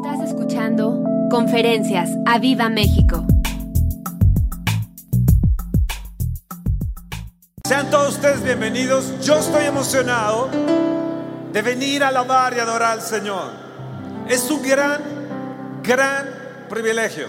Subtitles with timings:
[0.00, 3.26] Estás escuchando Conferencias a Viva México.
[7.64, 9.20] Sean todos ustedes bienvenidos.
[9.26, 10.50] Yo estoy emocionado
[11.52, 13.50] de venir a alabar y adorar al Señor.
[14.28, 15.02] Es un gran,
[15.82, 16.28] gran
[16.68, 17.26] privilegio.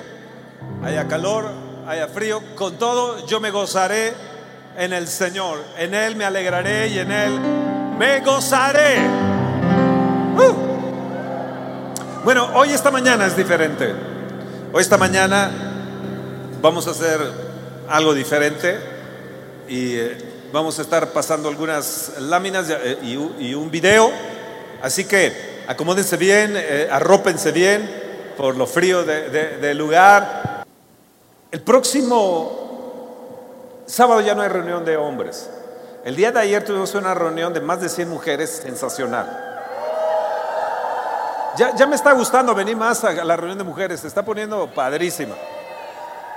[0.83, 1.49] Haya calor,
[1.87, 4.13] haya frío, con todo yo me gozaré
[4.77, 5.57] en el Señor.
[5.75, 7.39] En Él me alegraré y en Él
[7.97, 8.99] me gozaré.
[10.37, 10.68] Uh.
[12.29, 13.91] Bueno, hoy esta mañana es diferente.
[14.71, 15.49] Hoy esta mañana
[16.61, 17.19] vamos a hacer
[17.89, 18.77] algo diferente
[19.67, 20.17] y eh,
[20.53, 22.99] vamos a estar pasando algunas láminas eh,
[23.39, 24.11] y, un video.
[24.83, 27.89] Así que acomódense bien, eh, arrópense bien
[28.37, 30.63] por lo frío de- de- del lugar.
[31.51, 35.49] El próximo sábado ya no hay reunión de hombres.
[36.05, 39.48] El día de ayer tuvimos una reunión de más de 100 mujeres sensacional.
[41.59, 44.65] Ya, ya me está gustando venir más a la reunión de mujeres, se está poniendo
[44.73, 45.35] padrísima.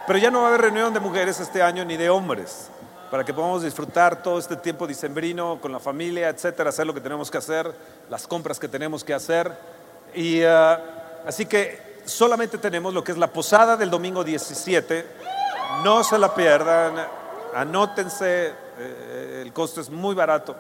[0.05, 2.71] Pero ya no va a haber reunión de mujeres este año ni de hombres,
[3.09, 7.01] para que podamos disfrutar todo este tiempo dicembrino con la familia, etcétera, hacer lo que
[7.01, 7.73] tenemos que hacer,
[8.11, 9.53] las compras que tenemos que hacer.
[10.13, 10.81] Y ah,
[11.25, 15.07] así que solamente tenemos lo que es la posada del domingo 17.
[15.85, 16.95] No se la pierdan,
[17.55, 20.57] anótense, eh, el costo es muy barato.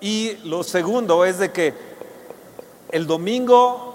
[0.00, 1.74] Y lo segundo es de que
[2.90, 3.92] el domingo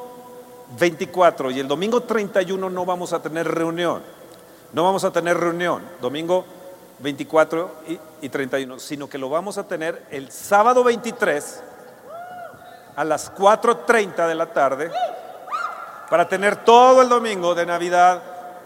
[0.80, 4.02] 24 y el domingo 31 no vamos a tener reunión.
[4.74, 6.46] No vamos a tener reunión, domingo
[7.00, 11.64] 24 y, y 31, sino que lo vamos a tener el sábado 23
[12.96, 14.92] a las 4.30 de la tarde
[16.10, 18.22] para tener todo el domingo de Navidad,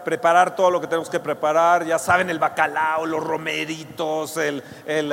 [0.06, 5.12] preparar todo lo que tenemos que preparar, ya saben, el bacalao, los romeritos, el, el,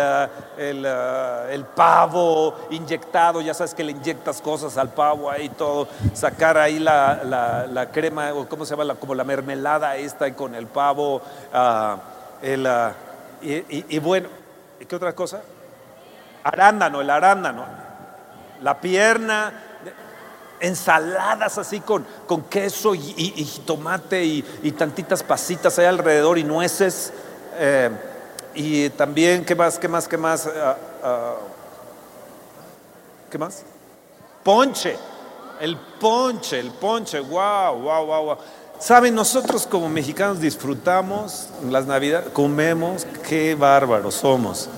[0.56, 5.88] el, ah, el pavo inyectado, ya sabes que le inyectas cosas al pavo ahí todo,
[6.14, 10.54] sacar ahí la, la- crema, o cómo se llama, la, como la mermelada esta con
[10.54, 11.98] el pavo, ah,
[12.44, 12.92] el, ah,
[13.42, 14.30] y, y- y bueno,
[14.88, 15.42] ¿qué otra cosa?
[16.44, 17.66] Arándano, el arándano,
[18.62, 19.54] la pierna,
[20.64, 27.14] ensaladas así con, con queso y, tomate y, y tantitas pasitas ahí alrededor y nueces.
[27.60, 27.92] eh,
[28.56, 29.80] y también, ¿qué más?
[29.80, 30.08] ¿Qué más?
[30.08, 30.48] ¿Qué más?
[30.48, 31.36] Ah, ah,
[33.30, 33.64] ¿Qué más?
[34.44, 34.98] Ponche.
[35.60, 37.20] El ponche, el ponche.
[37.20, 38.38] Wow, wow, wow, wow.
[38.80, 44.70] Saben, nosotros como mexicanos disfrutamos las navidades, comemos, qué bárbaros somos.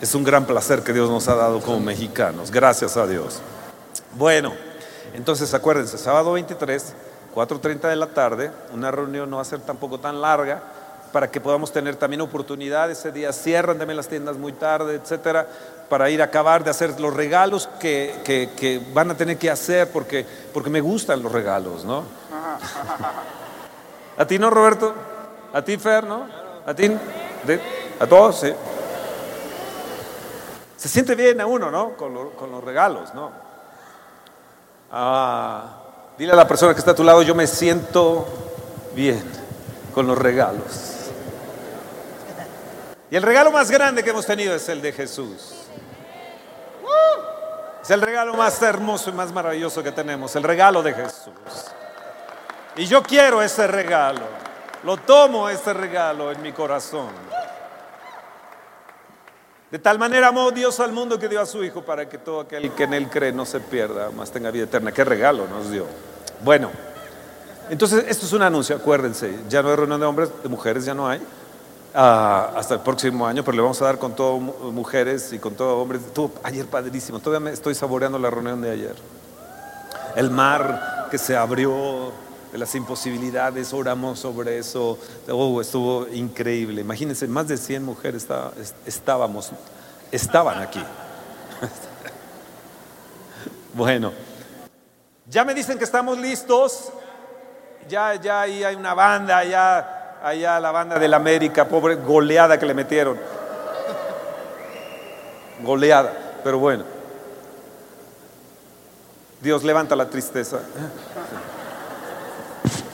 [0.00, 2.50] Es un gran placer que Dios nos ha dado como mexicanos.
[2.50, 3.40] Gracias a Dios.
[4.16, 4.52] Bueno,
[5.14, 6.94] entonces acuérdense, sábado 23,
[7.34, 10.62] 4.30 de la tarde, una reunión no va a ser tampoco tan larga
[11.12, 12.90] para que podamos tener también oportunidad.
[12.90, 15.46] Ese día cierran también las tiendas muy tarde, etcétera,
[15.90, 19.50] para ir a acabar de hacer los regalos que, que- que van a tener que
[19.50, 20.24] hacer porque,
[20.54, 22.02] porque me gustan los regalos, ¿no?
[24.16, 24.94] ¿A ti no, Roberto?
[25.52, 26.26] ¿A ti, Fer, no?
[26.64, 26.88] ¿A ti?
[27.44, 27.60] ¿De-
[28.00, 28.40] ¿A todos?
[28.40, 28.52] Sí.
[30.76, 31.96] Se siente bien a uno, ¿no?
[31.96, 33.30] Con, lo- con los regalos, ¿no?
[34.92, 35.78] Ah,
[36.18, 38.28] dile a la persona que está a tu lado, yo me siento
[38.94, 39.24] bien
[39.94, 40.92] con los regalos.
[43.10, 45.54] Y el regalo más grande que hemos tenido es el de Jesús.
[47.82, 51.32] Es el regalo más hermoso y más maravilloso que tenemos, el regalo de Jesús.
[52.76, 54.20] Y yo quiero ese regalo.
[54.84, 57.10] Lo tomo ese regalo en mi corazón.
[59.72, 62.40] De tal manera amó Dios al mundo que dio a su Hijo para que todo
[62.40, 64.92] aquel que en Él cree no se pierda, más tenga vida eterna.
[64.92, 65.86] Qué regalo nos dio.
[66.44, 66.70] Bueno,
[67.70, 70.92] entonces esto es un anuncio, acuérdense, ya no hay reunión de hombres, de mujeres ya
[70.92, 71.22] no hay,
[71.94, 75.38] ah, hasta el próximo año, pero le vamos a dar con todo mu- mujeres y
[75.38, 76.02] con todo hombres.
[76.42, 78.94] Ayer padrísimo, todavía estoy saboreando la reunión de ayer.
[80.16, 82.12] El mar que se abrió,
[82.52, 84.98] de las imposibilidades, oramos sobre eso.
[85.30, 86.82] Oh, estuvo increíble.
[86.82, 89.50] Imagínense, más de 100 mujeres está- est- estábamos,
[90.10, 90.82] estaban aquí.
[93.74, 94.12] Bueno,
[95.30, 96.90] ya me dicen que estamos listos.
[97.88, 102.66] Ya, ya ahí hay una banda, allá, allá la banda del América, pobre goleada que
[102.66, 103.18] le metieron.
[105.62, 106.12] Goleada,
[106.44, 106.84] pero bueno.
[109.40, 110.58] Dios levanta la tristeza.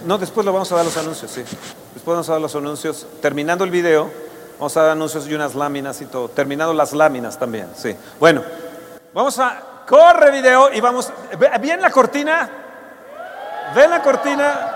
[0.05, 1.41] No, después lo vamos a dar los anuncios, sí.
[1.43, 3.07] Después vamos a dar los anuncios.
[3.21, 4.11] Terminando el video,
[4.59, 6.29] vamos a dar anuncios y unas láminas y todo.
[6.29, 7.95] Terminando las láminas también, sí.
[8.21, 8.43] Bueno,
[9.13, 9.63] vamos a.
[9.89, 11.11] Corre video y vamos.
[11.39, 12.49] ¿ve- ¿Bien la cortina?
[13.75, 14.75] ¿Ven la cortina?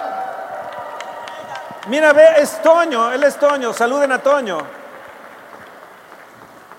[1.88, 3.72] Mira, ve, es Toño, él es Toño.
[3.72, 4.58] Saluden a Toño.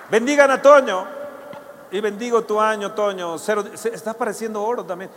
[0.10, 1.06] Bendigan a Toño.
[1.92, 3.38] Y bendigo tu año, Toño.
[3.38, 5.12] Cero- está pareciendo oro también.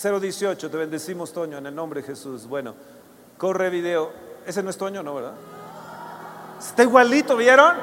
[0.00, 2.46] 018, te bendecimos, Toño, en el nombre de Jesús.
[2.46, 2.74] Bueno,
[3.36, 4.12] corre video.
[4.46, 5.34] Ese no es Toño, ¿no, verdad?
[6.58, 7.74] Está igualito, ¿vieron?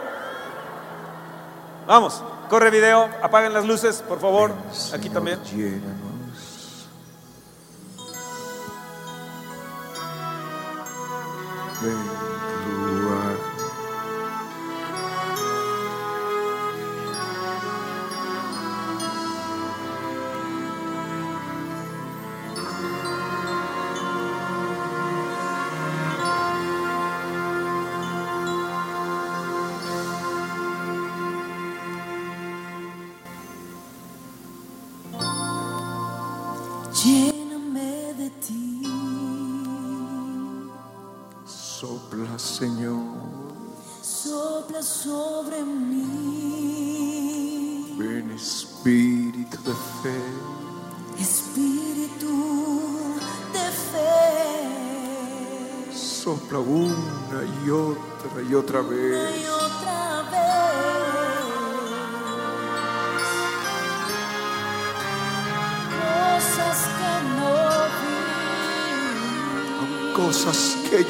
[1.85, 4.51] Vamos, corre video, apaguen las luces, por favor.
[4.94, 5.39] Aquí también.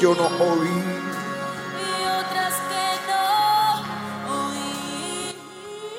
[0.06, 0.78] yo no oí.
[1.82, 1.84] Y
[2.20, 3.22] otras que no
[4.38, 5.34] oí.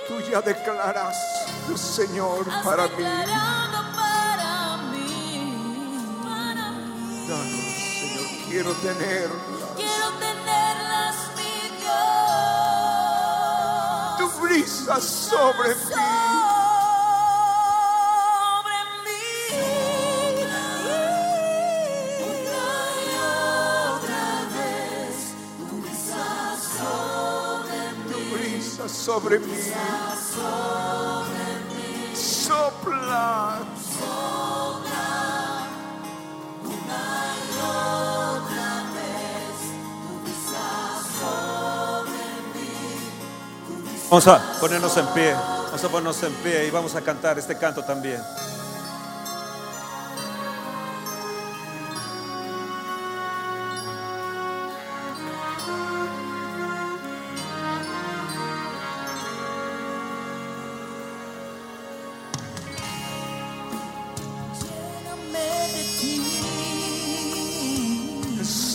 [0.08, 1.18] Tú ya declaras,
[1.76, 3.04] Señor, para mí.
[3.04, 5.12] para mí.
[6.24, 7.28] Para mí.
[7.28, 7.68] Danos,
[8.00, 9.72] Señor, quiero tenerlas.
[9.76, 12.40] Quiero tenerlas, mi Dios.
[14.20, 16.37] Tu brisa sobre mí.
[29.20, 29.48] sobre mí.
[44.10, 47.58] Vamos a ponernos en pie, vamos a ponernos en pie y vamos a cantar este
[47.58, 48.22] canto también.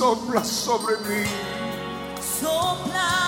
[0.02, 1.24] sopla sobre mí.
[2.20, 3.21] Sopla.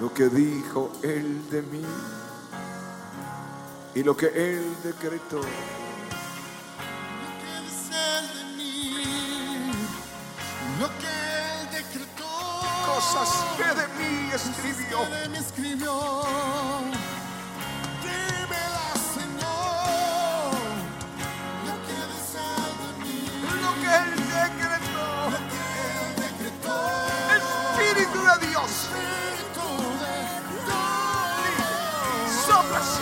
[0.00, 1.84] lo que dijo Él de mí
[3.94, 5.36] y lo que Él decretó.
[5.36, 5.44] Lo
[7.40, 9.72] que dice Él de mí,
[10.80, 12.32] lo que Él decretó.
[12.86, 14.98] Cosas que de mí escribió.
[18.02, 20.54] Dímela, Señor.
[21.66, 21.94] Lo que
[22.80, 23.18] de mí,
[23.62, 25.06] lo que Él decretó.
[25.30, 25.62] Lo que
[25.94, 26.76] Él decretó.
[27.36, 28.70] Espíritu de Dios.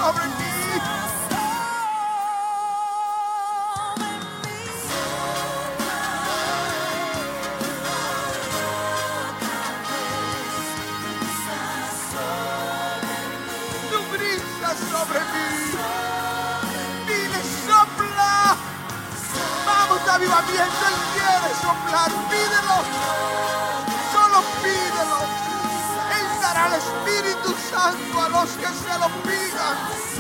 [0.03, 0.27] Sobre
[14.11, 15.51] brisa sobre mí.
[17.07, 17.41] Dile.
[19.67, 20.01] Vamos.
[20.89, 22.11] Él quiere soplar.
[22.31, 22.79] Pídelo.
[24.13, 25.52] Solo pídelo.
[26.83, 30.12] Espíritu Santo a los que se lo pidan.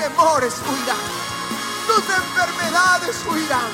[0.00, 1.04] Temores huirán.
[1.86, 3.70] Tus enfermedades huirán.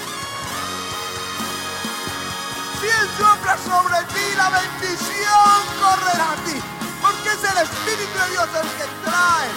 [2.80, 6.58] Si Él sopla sobre ti, la bendición correrá a ti.
[7.00, 9.48] Porque es el Espíritu de Dios el que trae,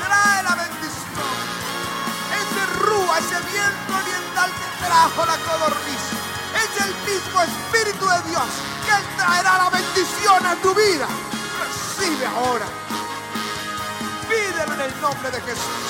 [0.00, 1.34] trae la bendición.
[2.40, 6.04] Ese rúa, ese viento oriental que trajo la codorniz.
[6.62, 8.48] Es el mismo Espíritu de Dios
[8.86, 11.06] que traerá la bendición a tu vida.
[11.60, 12.77] Recibe ahora.
[14.88, 15.88] El nombre de Jesús.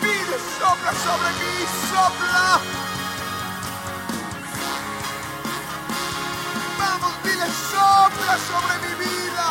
[0.00, 1.54] Pide, sopla sobre mí,
[1.90, 2.60] sopla.
[6.78, 9.46] Vamos, dile, sopla sobre mi vida.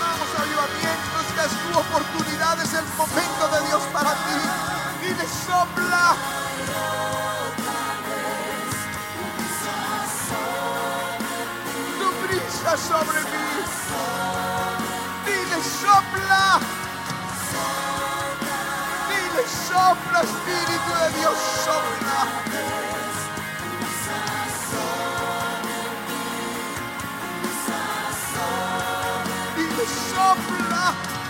[0.00, 4.38] Vamos, avivamiento, esta es tu oportunidad, es el momento de Dios para ti.
[5.02, 7.21] Dile, sopla.
[12.76, 13.64] Sobre mí.
[15.26, 16.60] Dile, sopla.
[19.08, 22.52] Dile, sopla, Espíritu de Dios, sopla.
[30.14, 31.21] Sopla.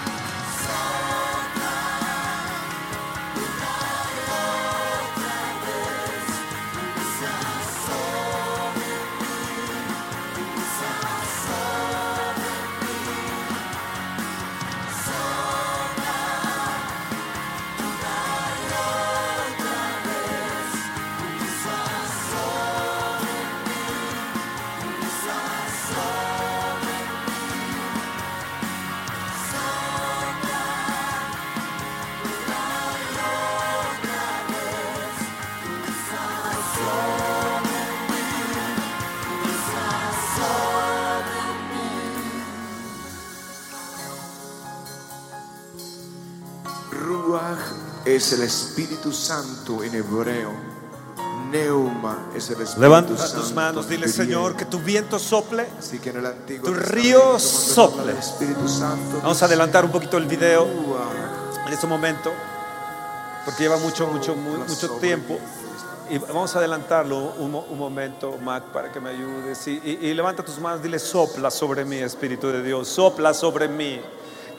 [48.23, 50.53] Es el Espíritu Santo en hebreo.
[51.51, 53.41] Neuma es el Espíritu Levanta Santo.
[53.43, 54.07] tus manos, dile.
[54.09, 55.67] Señor, que tu viento sople.
[55.79, 58.13] Así que en el Antiguo tu río sople.
[58.19, 59.19] Espíritu Santo.
[59.23, 60.67] Vamos a adelantar un poquito el video
[61.67, 62.31] en este momento,
[63.45, 65.39] porque lleva mucho, mucho, mucho tiempo.
[66.09, 69.67] Y vamos a adelantarlo un, un momento, Mac, para que me ayudes.
[69.67, 73.67] Y, y- y levanta tus manos, dile, sopla sobre mí, Espíritu de Dios, sopla sobre
[73.69, 74.01] mí.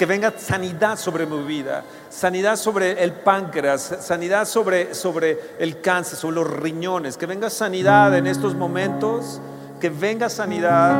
[0.03, 6.17] Que venga sanidad sobre mi vida, sanidad sobre el páncreas, sanidad sobre, sobre el cáncer,
[6.17, 7.15] sobre los riñones.
[7.15, 9.39] Que venga sanidad en estos momentos,
[9.79, 10.99] que venga sanidad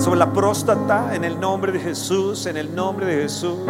[0.00, 3.60] sobre la próstata en el nombre de Jesús, en el nombre de Jesús.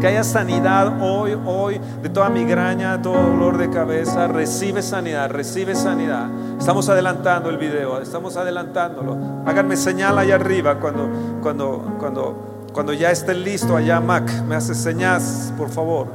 [0.00, 4.26] Que haya sanidad hoy, hoy, de toda migraña, todo dolor de cabeza.
[4.26, 6.30] Recibe sanidad, recibe sanidad.
[6.58, 9.18] Estamos adelantando el video, estamos adelantándolo.
[9.44, 11.10] Háganme señal allá arriba cuando,
[11.42, 14.30] cuando, cuando, cuando ya esté listo allá, Mac.
[14.46, 16.08] Me hace señas, por favor.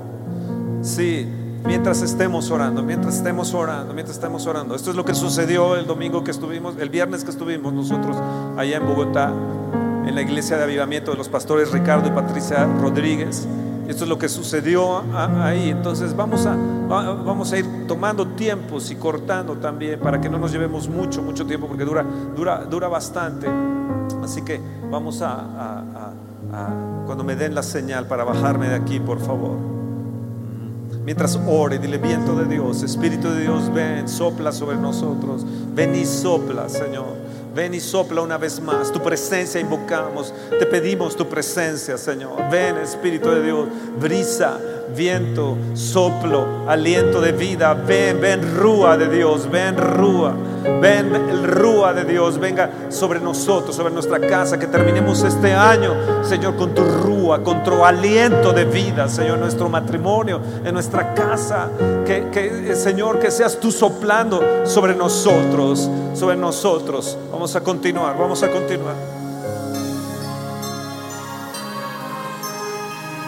[0.82, 1.28] Sí,
[1.66, 4.76] mientras estemos orando, mientras estemos orando, mientras estemos orando.
[4.76, 8.16] Esto es lo que sucedió el domingo que estuvimos, el viernes que estuvimos nosotros
[8.58, 9.32] allá en Bogotá,
[10.06, 13.48] en la iglesia de avivamiento de los pastores Ricardo y Patricia Rodríguez.
[13.88, 15.04] Esto es lo que sucedió
[15.42, 15.70] ahí.
[15.70, 20.38] Entonces vamos a, va- vamos a ir tomando tiempos y cortando también para que no
[20.40, 22.04] nos llevemos mucho, mucho tiempo porque dura,
[22.36, 23.48] dura, dura bastante.
[24.24, 24.60] Así que
[24.92, 26.14] vamos a-
[26.54, 29.58] a- cuando me den la señal para bajarme de aquí, por favor.
[31.06, 35.46] Mientras ore, dile viento de Dios, Espíritu de Dios, ven, sopla sobre nosotros.
[35.76, 37.24] Ven y sopla, Señor.
[37.54, 38.92] Ven y sopla una vez más.
[38.92, 40.34] Tu presencia invocamos.
[40.60, 42.50] Te pedimos tu presencia, Señor.
[42.52, 43.68] Ven, Espíritu de Dios.
[44.02, 44.60] Brisa,
[44.96, 47.74] viento, soplo, aliento de vida.
[47.74, 49.50] Ven, ven, rúa de Dios.
[49.50, 50.34] Ven, rúa.
[50.82, 52.38] Ven, rúa de Dios.
[52.40, 54.58] Venga sobre nosotros, sobre nuestra casa.
[54.60, 59.70] Que terminemos este año, Señor, con tu rúa, con tu aliento de vida, Señor, nuestro
[59.70, 61.70] matrimonio, en nuestra casa.
[62.06, 67.18] Que, que, eh, Señor, que seas tú soplando sobre nosotros, sobre nosotros.
[67.32, 68.96] Vamos a continuar, vamos a continuar.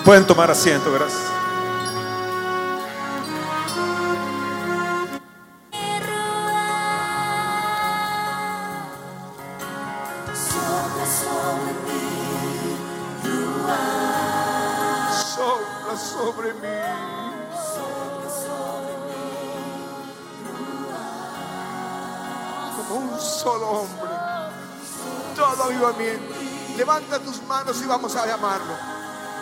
[0.08, 1.47] Pueden tomar asiento, gracias.
[26.76, 28.74] Levanta tus manos y vamos a llamarlo.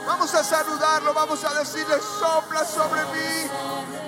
[0.05, 4.04] Vamos a saludarlo, vamos a decirle, sopla sobre mí.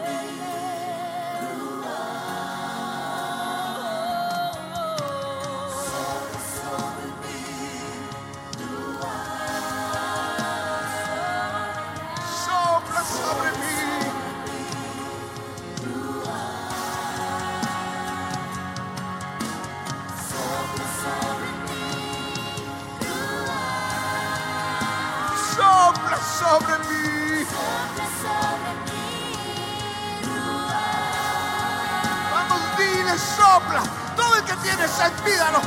[34.67, 34.87] Tiene
[35.23, 35.61] pídalo.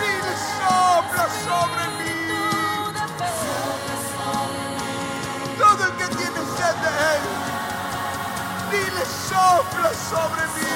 [0.00, 2.14] Dile, sopla sobre mí.
[5.58, 7.24] Todo el que tiene sed de él.
[8.72, 10.72] Dile, sopla sobre mí.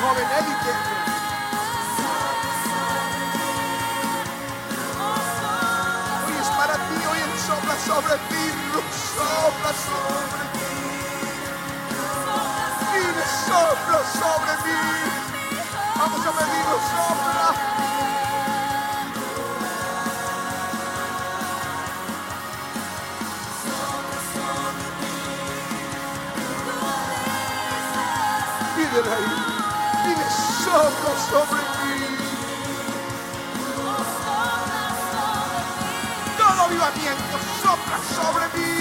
[0.00, 0.46] Joven, él
[7.46, 8.44] sopla sobre ti,
[9.16, 10.68] sopla sobre ti.
[12.92, 14.80] Dile, sopla sobre mí.
[15.98, 17.48] Vamos a pedirlo, sopla.
[28.74, 29.34] Pídele ahí.
[30.04, 30.28] Dile,
[30.64, 31.96] sopla sobre mí.
[36.38, 38.75] Todo avivamiento sopla sobre mí.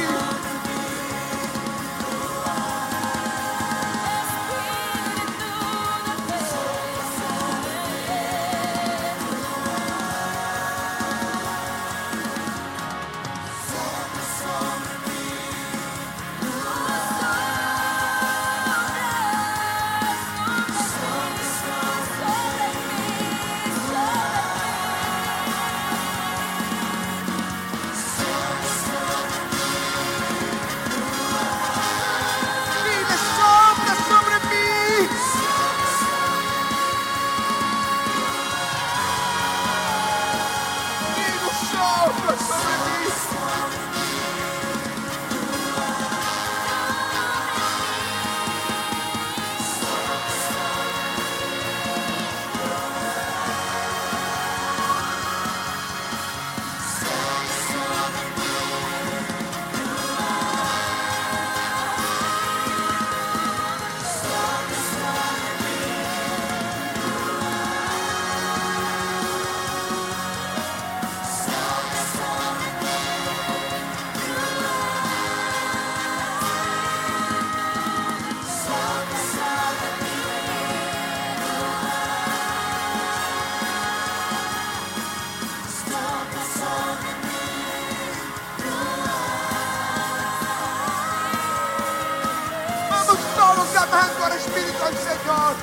[93.95, 95.55] Llamando al Espíritu del Señor.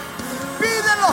[0.58, 1.08] Pídelo.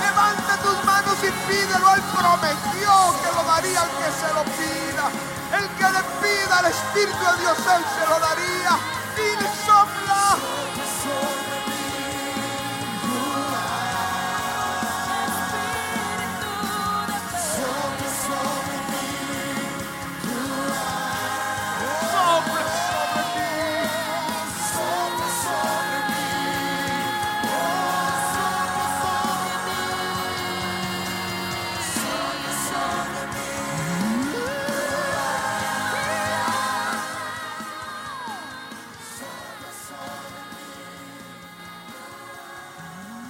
[0.00, 1.94] Levanta tus manos y pídelo.
[1.94, 5.04] Él prometió que lo daría al que se lo pida.
[5.52, 9.01] El que le pida al Espíritu de Dios, Él se lo daría.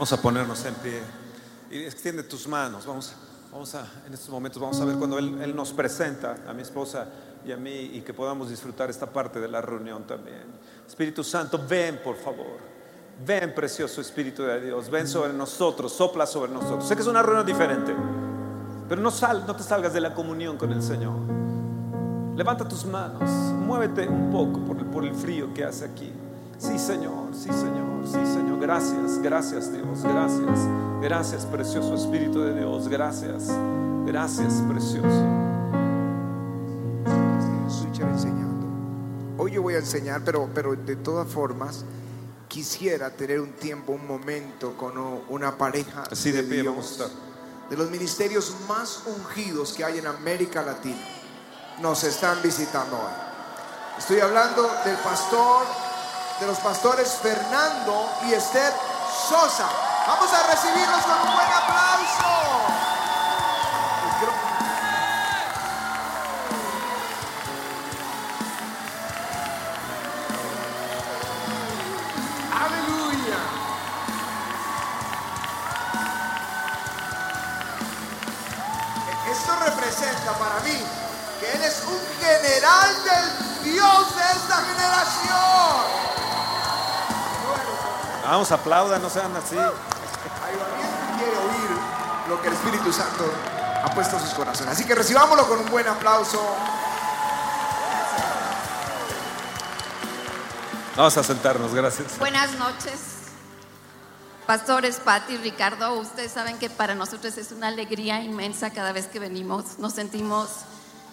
[0.02, 1.00] Vamos a ponernos en pie
[1.70, 2.84] y extiende tus manos.
[2.86, 3.12] Vamos,
[3.52, 7.06] vamos a, en estos momentos, vamos a ver cuando él, nos presenta a mi esposa
[7.46, 10.42] y a mí y que podamos disfrutar esta parte de la reunión también.
[10.88, 12.58] Espíritu Santo, ven por favor.
[13.24, 14.90] Ven, precioso Espíritu de Dios.
[14.90, 16.84] Ven sobre nosotros, sopla sobre nosotros.
[16.88, 17.94] Sé que es una reunión diferente,
[18.88, 21.14] pero no, sal, no te salgas de la comunión con el Señor.
[22.34, 26.12] Levanta tus manos, muévete un poco por el, por el frío que hace aquí.
[26.62, 28.60] Sí, Señor, sí, Señor, sí, Señor.
[28.60, 30.60] Gracias, gracias, Dios, gracias.
[31.00, 32.86] Gracias, precioso Espíritu de Dios.
[32.86, 33.48] Gracias,
[34.06, 35.26] gracias, precioso.
[38.02, 38.66] Enseñando.
[39.38, 41.84] Hoy yo voy a enseñar, pero, pero de todas formas
[42.48, 44.92] quisiera tener un tiempo, un momento con
[45.28, 47.08] una pareja Así de pie Dios, vamos a estar.
[47.70, 51.00] de los ministerios más ungidos que hay en América Latina.
[51.80, 53.98] Nos están visitando hoy.
[53.98, 55.64] Estoy hablando del pastor,
[56.42, 58.72] de los pastores Fernando y Esther
[59.28, 59.68] Sosa.
[60.08, 62.30] Vamos a recibirlos con un buen aplauso.
[72.64, 73.38] Aleluya.
[79.30, 80.84] Esto representa para mí
[81.38, 86.01] que Él es un general del Dios de esta generación.
[88.32, 89.58] Vamos, aplaudan, no sean así.
[89.58, 91.70] Avivamiento quiere oír
[92.30, 93.30] lo que el Espíritu Santo
[93.84, 94.72] ha puesto en sus corazones.
[94.72, 96.42] Así que recibámoslo con un buen aplauso.
[100.96, 102.18] Vamos a sentarnos, gracias.
[102.18, 103.00] Buenas noches,
[104.46, 105.92] pastores Patti y Ricardo.
[106.00, 109.78] Ustedes saben que para nosotros es una alegría inmensa cada vez que venimos.
[109.78, 110.48] Nos sentimos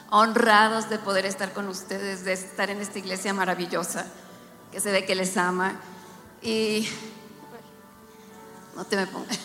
[0.10, 4.06] honrados de poder estar con ustedes, de estar en esta iglesia maravillosa,
[4.72, 5.82] que se ve que les ama.
[6.42, 6.88] Y
[8.76, 9.40] no te me pongas.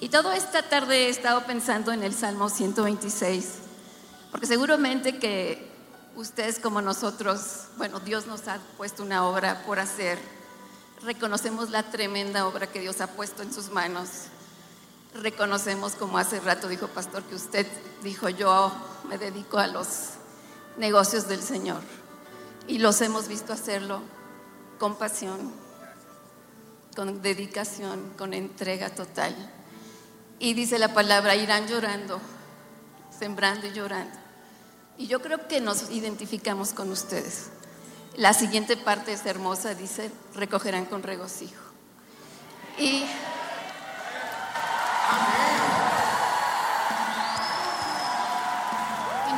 [0.00, 3.54] Y toda esta tarde he estado pensando en el Salmo 126,
[4.30, 5.66] porque seguramente que
[6.14, 10.18] ustedes como nosotros, bueno, Dios nos ha puesto una obra por hacer.
[11.02, 14.08] Reconocemos la tremenda obra que Dios ha puesto en sus manos.
[15.14, 17.66] Reconocemos, como hace rato dijo Pastor, que usted
[18.02, 18.70] dijo, yo
[19.08, 19.86] me dedico a los
[20.76, 21.80] negocios del Señor.
[22.66, 24.02] Y los hemos visto hacerlo
[24.78, 25.52] con pasión,
[26.94, 29.34] con dedicación, con entrega total.
[30.38, 32.20] Y dice la palabra, irán llorando,
[33.16, 34.16] sembrando y llorando.
[34.96, 37.50] Y yo creo que nos identificamos con ustedes.
[38.16, 41.62] La siguiente parte es hermosa, dice, recogerán con regocijo.
[42.78, 43.04] Y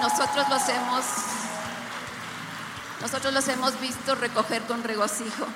[0.00, 1.04] nosotros los hemos
[3.00, 5.46] nosotros los hemos visto recoger con regocijo.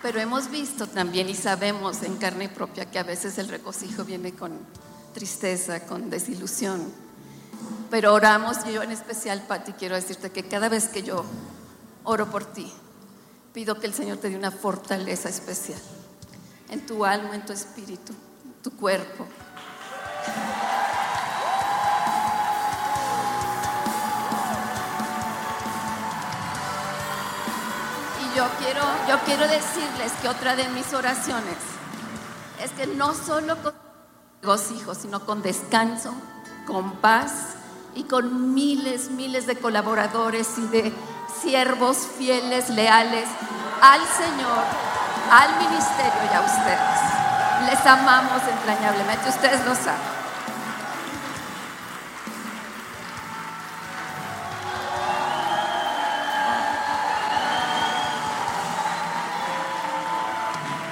[0.00, 4.32] Pero hemos visto también y sabemos en carne propia que a veces el regocijo viene
[4.32, 4.52] con
[5.12, 6.92] tristeza, con desilusión.
[7.90, 11.24] Pero oramos, y yo en especial, Pati, quiero decirte que cada vez que yo
[12.04, 12.72] oro por ti,
[13.52, 15.80] pido que el Señor te dé una fortaleza especial
[16.68, 18.12] en tu alma, en tu espíritu,
[18.44, 19.26] en tu cuerpo.
[28.38, 31.56] Yo quiero, yo quiero decirles que otra de mis oraciones
[32.62, 33.74] es que no solo con
[34.40, 36.14] regocijo, sino con descanso,
[36.64, 37.32] con paz
[37.96, 40.92] y con miles, miles de colaboradores y de
[41.42, 43.28] siervos fieles, leales
[43.82, 44.64] al Señor,
[45.32, 47.74] al ministerio y a ustedes.
[47.74, 50.17] Les amamos entrañablemente, ustedes lo saben.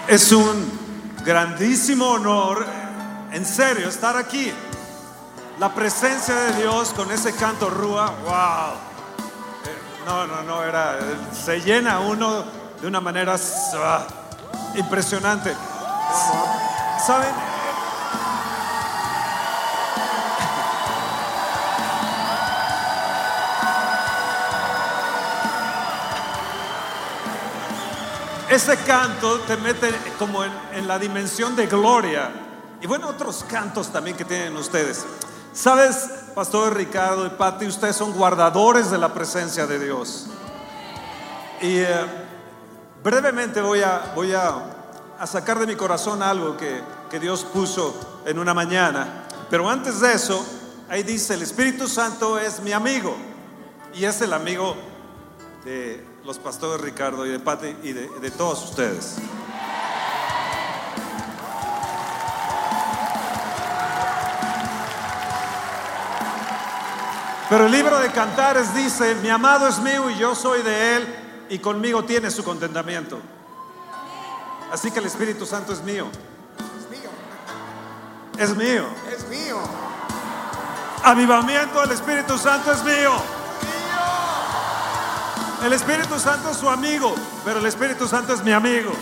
[0.09, 0.71] Es un
[1.25, 2.65] grandísimo honor,
[3.33, 4.53] en serio, estar aquí.
[5.59, 8.75] La presencia de Dios con ese canto rúa, wow.
[9.65, 10.97] Eh, No, no, no, era,
[11.33, 12.45] se llena uno
[12.81, 13.35] de una manera
[13.75, 14.07] ah,
[14.77, 15.53] impresionante.
[17.05, 17.46] ¿Saben?
[28.49, 32.31] Ese canto te mete como en, la dimensión de gloria.
[32.81, 35.05] Y bueno, otros cantos también que tienen ustedes.
[35.53, 40.27] Sabes, Pastor Ricardo y Pati, ustedes son guardadores de la presencia de Dios.
[41.61, 42.07] Y eh,
[43.03, 48.39] brevemente voy, a, voy a sacar de mi corazón algo que, que Dios puso en
[48.39, 49.27] una mañana.
[49.51, 50.47] Pero antes de eso,
[50.89, 53.17] ahí dice, el Espíritu Santo es mi amigo.
[53.93, 54.77] Y es el amigo
[55.65, 59.15] de los pastores Ricardo y de Pati y de, todos ustedes.
[67.49, 71.07] Pero el libro de Cantares dice, mi amado es mío y yo soy de él
[71.49, 73.21] y conmigo tiene su contentamiento.
[74.73, 76.09] Así que el Espíritu Santo es mío.
[76.77, 77.11] Es mío.
[78.37, 78.87] Es mío.
[79.17, 79.61] Es mío.
[81.05, 83.13] Avivamiento del Espíritu Santo es mío.
[85.65, 87.15] El Espíritu Santo es su amigo,
[87.45, 88.93] pero el Espíritu Santo es mi amigo.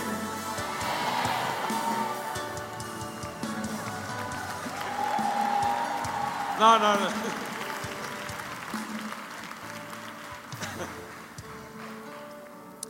[6.59, 7.35] No, no, no.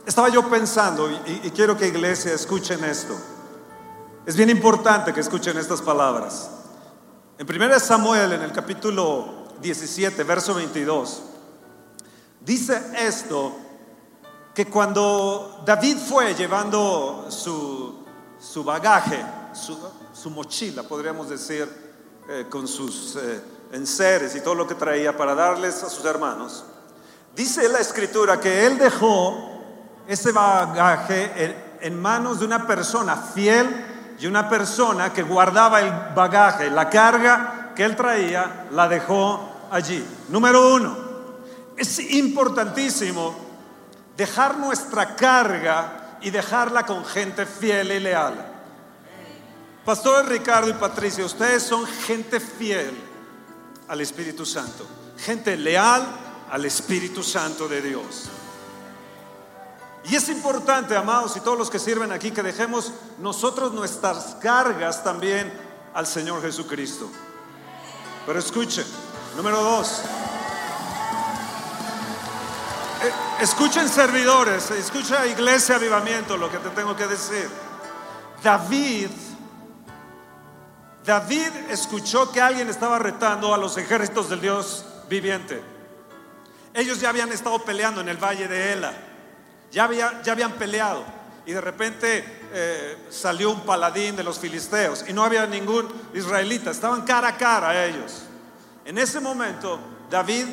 [0.06, 3.14] Estaba yo pensando, y, quiero que iglesia escuchen esto.
[4.24, 6.48] Es bien importante que escuchen estas palabras.
[7.38, 11.22] En 1 Samuel, en el capítulo 17, verso 22,
[12.46, 13.52] dice esto,
[14.54, 18.04] que cuando David fue llevando su,
[18.38, 21.68] su bagaje, su, mochila, podríamos decir,
[22.28, 26.64] eh, con sus eh, enseres y todo lo que traía para darles a sus hermanos,
[27.34, 29.36] dice la escritura que él dejó
[30.08, 36.14] ese bagaje en, en manos de una persona fiel y una persona que guardaba el
[36.14, 40.02] bagaje, la carga que él traía, la dejó allí.
[40.28, 41.05] Número uno,
[41.76, 43.36] es importantísimo
[44.16, 48.52] dejar nuestra carga y dejarla con gente fiel y leal.
[49.84, 52.92] Pastores Ricardo y Patricia, ustedes son gente fiel
[53.88, 54.86] al Espíritu Santo,
[55.18, 56.04] gente leal
[56.50, 58.28] al Espíritu Santo de Dios.
[60.08, 65.02] Y es importante, amados y todos los que sirven aquí, que dejemos nosotros nuestras cargas
[65.02, 65.52] también
[65.94, 67.10] al Señor Jesucristo.
[68.24, 68.84] Pero escuchen,
[69.36, 70.02] número dos,
[73.40, 77.48] escuchen servidores, escucha iglesia avivamiento lo que te tengo que decir.
[78.42, 79.10] David,
[81.04, 85.62] David escuchó que alguien estaba retando a los ejércitos del Dios viviente.
[86.74, 88.92] Ellos ya habían estado peleando en el valle de Ela.
[89.72, 91.04] Ya, había, ya habían peleado
[91.46, 96.72] y de repente eh, salió un paladín de los filisteos y no había ningún israelita,
[96.72, 98.22] estaban cara a cara a ellos.
[98.84, 99.78] En ese momento
[100.10, 100.46] David,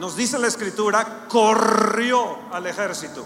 [0.00, 3.22] nos dice la escritura, corrió al ejército.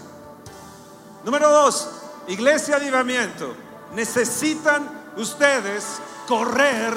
[1.23, 1.89] Número dos,
[2.27, 3.55] iglesia avivamiento,
[3.93, 5.85] necesitan ustedes
[6.27, 6.93] correr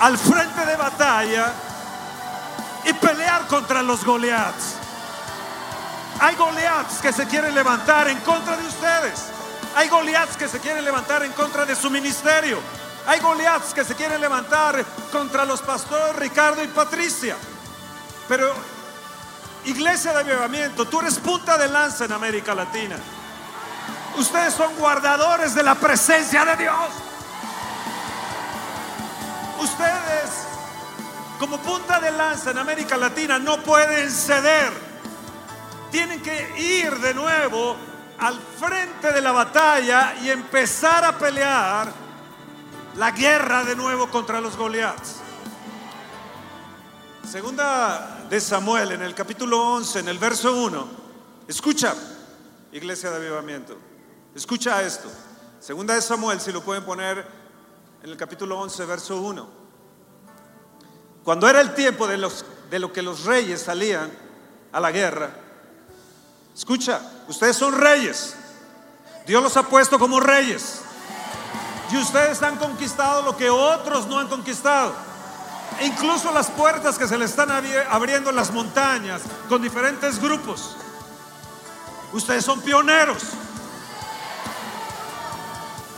[0.00, 1.50] al frente de batalla
[2.84, 4.74] y pelear contra los Goliaths.
[6.20, 9.28] Hay Goliaths que se quieren levantar en contra de ustedes.
[9.74, 12.58] Hay Goliaths que se quieren levantar en contra de su ministerio.
[13.06, 17.36] Hay Goliaths que se quieren levantar contra los pastores Ricardo y Patricia.
[18.28, 18.52] Pero,
[19.66, 22.96] iglesia de avivamiento, tú eres punta de lanza en América Latina.
[24.16, 26.88] Ustedes son guardadores de la presencia de Dios.
[29.58, 30.30] Ustedes,
[31.38, 34.94] como punta de lanza en América Latina, no pueden ceder
[35.94, 37.76] tienen que ir de nuevo
[38.18, 42.03] al frente de la batalla y empezar a pelear
[42.96, 45.16] la guerra de nuevo contra los Goliaths.
[47.28, 50.86] Segunda de Samuel, en el capítulo 11, en el verso 1,
[51.48, 51.94] escucha,
[52.72, 53.76] iglesia de avivamiento,
[54.34, 55.10] escucha esto.
[55.58, 57.26] Segunda de Samuel, si lo pueden poner
[58.02, 59.48] en el capítulo 11, verso 1.
[61.24, 64.10] Cuando era el tiempo de, los, de lo que los reyes salían
[64.72, 65.44] a la guerra,
[66.54, 68.36] Escucha, ustedes son reyes.
[69.26, 70.83] Dios los ha puesto como reyes.
[71.94, 74.92] Y ustedes han conquistado lo que otros no han conquistado.
[75.80, 77.52] Incluso las puertas que se le están
[77.88, 80.74] abriendo en las montañas con diferentes grupos.
[82.12, 83.22] Ustedes son pioneros.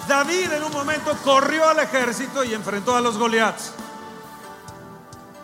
[0.07, 3.73] David en un momento corrió al ejército y enfrentó a los Goliaths.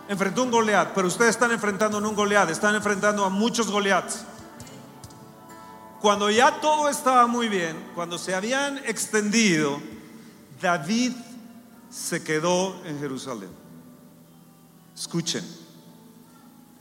[0.06, 4.26] Enfrentó un Goliath, pero ustedes están enfrentando no un Goliath, están enfrentando a muchos Goliaths.
[6.02, 9.80] Cuando ya todo estaba muy bien, cuando se habían extendido,
[10.62, 11.12] David
[11.90, 13.50] se quedó en Jerusalén.
[14.96, 15.44] Escuchen,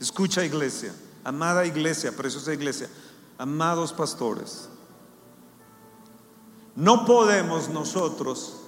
[0.00, 2.88] escucha iglesia, amada iglesia, preciosa iglesia,
[3.36, 4.68] amados pastores.
[6.76, 8.58] No podemos nosotros,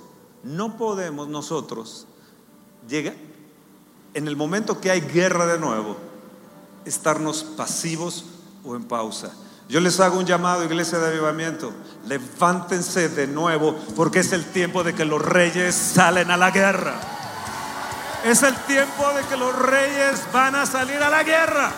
[0.42, 2.07] no podemos nosotros
[2.88, 3.14] llegar
[4.14, 5.96] en el momento que hay guerra de nuevo,
[6.85, 8.24] estarnos pasivos
[8.64, 9.33] o en pausa.
[9.68, 11.72] Yo les hago un llamado, iglesia de avivamiento.
[12.07, 16.94] Levántense de nuevo porque es el tiempo de que los reyes salen a la guerra.
[18.24, 21.70] Es el tiempo de que los reyes van a salir a la guerra.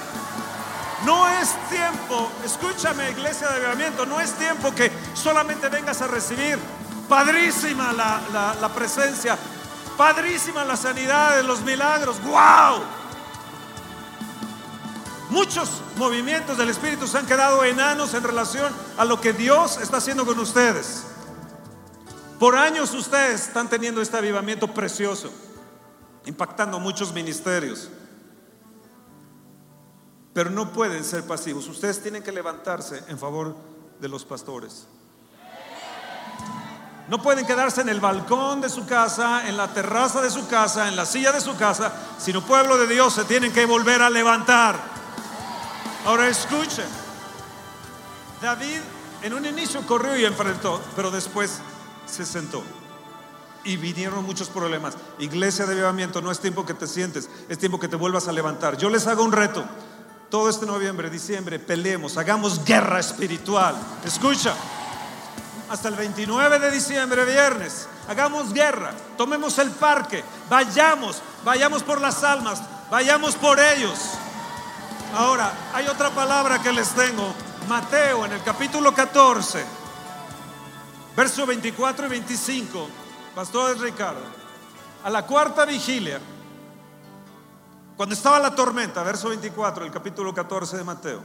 [1.05, 6.59] No es tiempo, escúchame iglesia de avivamiento, no es tiempo que solamente vengas a recibir
[7.09, 8.21] padrísima la,
[8.61, 9.37] la, presencia,
[9.97, 12.23] Padrísima la sanidad, los milagros.
[12.23, 12.83] ¡Wow!
[15.31, 19.97] Muchos movimientos del Espíritu se han quedado enanos en relación a lo que Dios está
[19.97, 21.05] haciendo con ustedes.
[22.39, 25.33] Por años ustedes están teniendo este avivamiento precioso,
[26.27, 27.89] impactando muchos ministerios.
[30.33, 31.67] Pero no pueden ser pasivos.
[31.67, 33.57] Ustedes tienen que levantarse en favor
[33.99, 34.87] de los pastores.
[37.09, 40.89] No pueden quedarse en el balcón de su casa, en la terraza de su casa,
[40.89, 44.11] en la silla de su casa, sino pueblo de Dios se tienen que volver a
[44.11, 44.96] levantar.
[46.07, 46.87] Ahora escuchen.
[48.41, 48.81] David
[49.23, 51.59] en un inicio corrió y enfrentó, pero después
[52.07, 52.63] se sentó.
[53.65, 54.95] Y vinieron muchos problemas.
[55.19, 58.33] Iglesia de avivamiento, no es tiempo que te sientes, es tiempo que te vuelvas a
[58.33, 58.77] levantar.
[58.77, 59.65] Yo les hago un reto.
[60.31, 63.75] Todo este noviembre, diciembre, peleemos, hagamos guerra espiritual.
[64.05, 64.55] Escucha,
[65.69, 72.23] hasta el 29 de diciembre, viernes, hagamos guerra, tomemos el parque, vayamos, vayamos por las
[72.23, 73.99] almas, vayamos por ellos.
[75.15, 77.35] Ahora, hay otra palabra que les tengo,
[77.69, 79.65] Mateo en el capítulo 14,
[81.17, 82.89] verso 24 y 25,
[83.35, 84.21] Pastor Ricardo,
[85.05, 86.21] a la cuarta vigilia,
[87.97, 91.21] cuando estaba la tormenta, verso 24, el capítulo 14 de Mateo,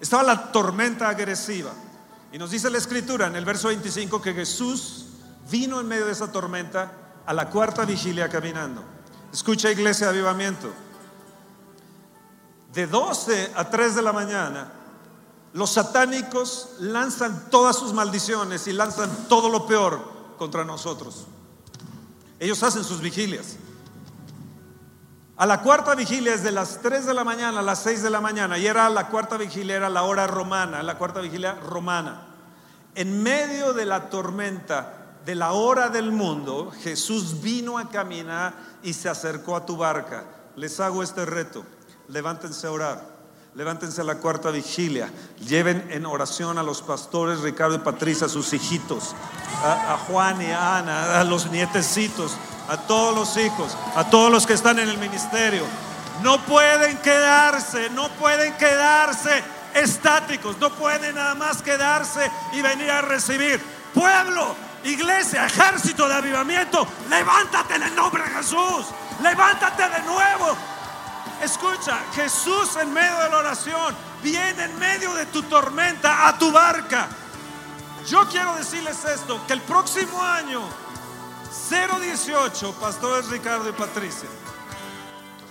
[0.00, 1.70] estaba la tormenta agresiva.
[2.32, 5.06] Y nos dice la escritura en el verso 25 que Jesús
[5.50, 6.92] vino en medio de esa tormenta
[7.24, 8.82] a la cuarta vigilia caminando.
[9.32, 10.72] Escucha iglesia avivamiento.
[12.72, 14.72] De 12 a 3 de la mañana,
[15.52, 20.00] los satánicos lanzan todas sus maldiciones y lanzan todo lo peor
[20.36, 21.26] contra nosotros.
[22.38, 23.56] Ellos hacen sus vigilias.
[25.36, 28.10] A la cuarta vigilia es de las 3 de la mañana a las 6 de
[28.10, 28.58] la mañana.
[28.58, 32.26] Y era la cuarta vigilia, era la hora romana, la cuarta vigilia romana.
[32.94, 38.92] En medio de la tormenta, de la hora del mundo, Jesús vino a caminar y
[38.92, 40.24] se acercó a tu barca.
[40.56, 41.64] Les hago este reto.
[42.08, 43.18] Levántense a orar.
[43.54, 45.10] Levántense a la cuarta vigilia.
[45.40, 49.14] Lleven en oración a los pastores Ricardo y Patricia, a sus hijitos,
[49.62, 52.36] a, Juan y a Ana, a los nietecitos,
[52.68, 55.64] a todos los hijos, a todos los que están en el ministerio.
[56.22, 59.42] No pueden quedarse, no pueden quedarse
[59.74, 63.60] estáticos, no pueden nada más quedarse y venir a recibir.
[63.92, 68.86] Pueblo, iglesia, ejército de avivamiento, levántate en el nombre de Jesús,
[69.22, 70.56] levántate de nuevo.
[71.42, 76.50] Escucha, Jesús en medio de la oración viene en medio de tu tormenta a tu
[76.50, 77.08] barca.
[78.08, 80.62] Yo quiero decirles esto, que el próximo año
[81.70, 84.28] 018, pastores Ricardo y Patricia.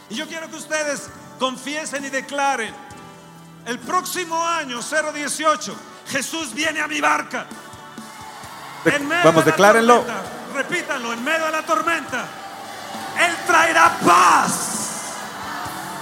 [0.10, 2.74] Y yo quiero que ustedes confiesen y declaren,
[3.66, 5.76] el próximo año 018,
[6.10, 7.46] Jesús viene a mi barca.
[8.86, 10.00] En medio Vamos, de declárenlo.
[10.00, 10.24] tormenta,
[10.56, 12.26] repítanlo, en medio de la tormenta,
[13.20, 14.77] Él traerá paz.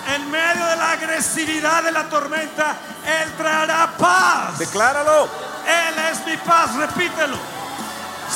[0.07, 2.75] En medio de la agresividad de la tormenta,
[3.21, 4.57] Él traerá paz.
[4.59, 5.27] Decláralo.
[5.65, 7.37] Él es mi paz, repítelo.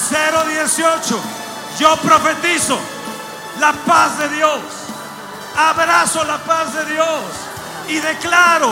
[0.10, 1.19] 018.
[1.79, 2.79] Yo profetizo
[3.60, 4.60] la paz de Dios.
[5.55, 7.21] Abrazo la paz de Dios
[7.88, 8.71] y declaro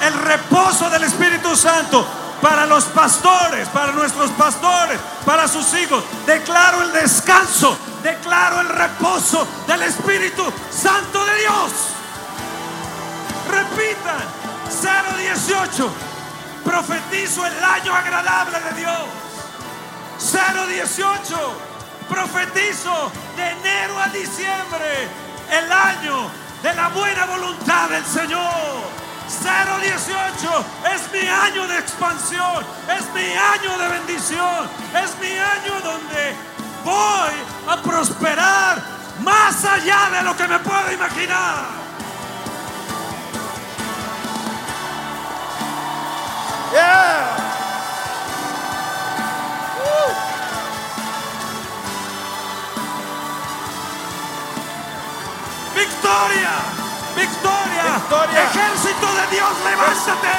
[0.00, 2.06] el reposo del Espíritu Santo
[2.40, 6.04] para los pastores, para nuestros pastores, para sus hijos.
[6.26, 11.72] Declaro el descanso, declaro el reposo del Espíritu Santo de Dios.
[13.48, 14.22] Repitan,
[14.68, 15.90] 018,
[16.64, 19.06] profetizo el año agradable de Dios.
[20.18, 21.36] 018,
[22.08, 25.08] profetizo de enero a diciembre,
[25.50, 26.30] el año
[26.62, 28.98] de la buena voluntad del Señor.
[29.28, 36.34] 018 es mi año de expansión, es mi año de bendición, es mi año donde
[36.84, 37.32] voy
[37.68, 38.82] a prosperar
[39.22, 41.87] más allá de lo que me puedo imaginar.
[46.78, 47.38] Yeah.
[55.74, 56.54] Victoria,
[57.16, 58.42] victoria, Victoria.
[58.44, 60.34] ejército de Dios, levántate,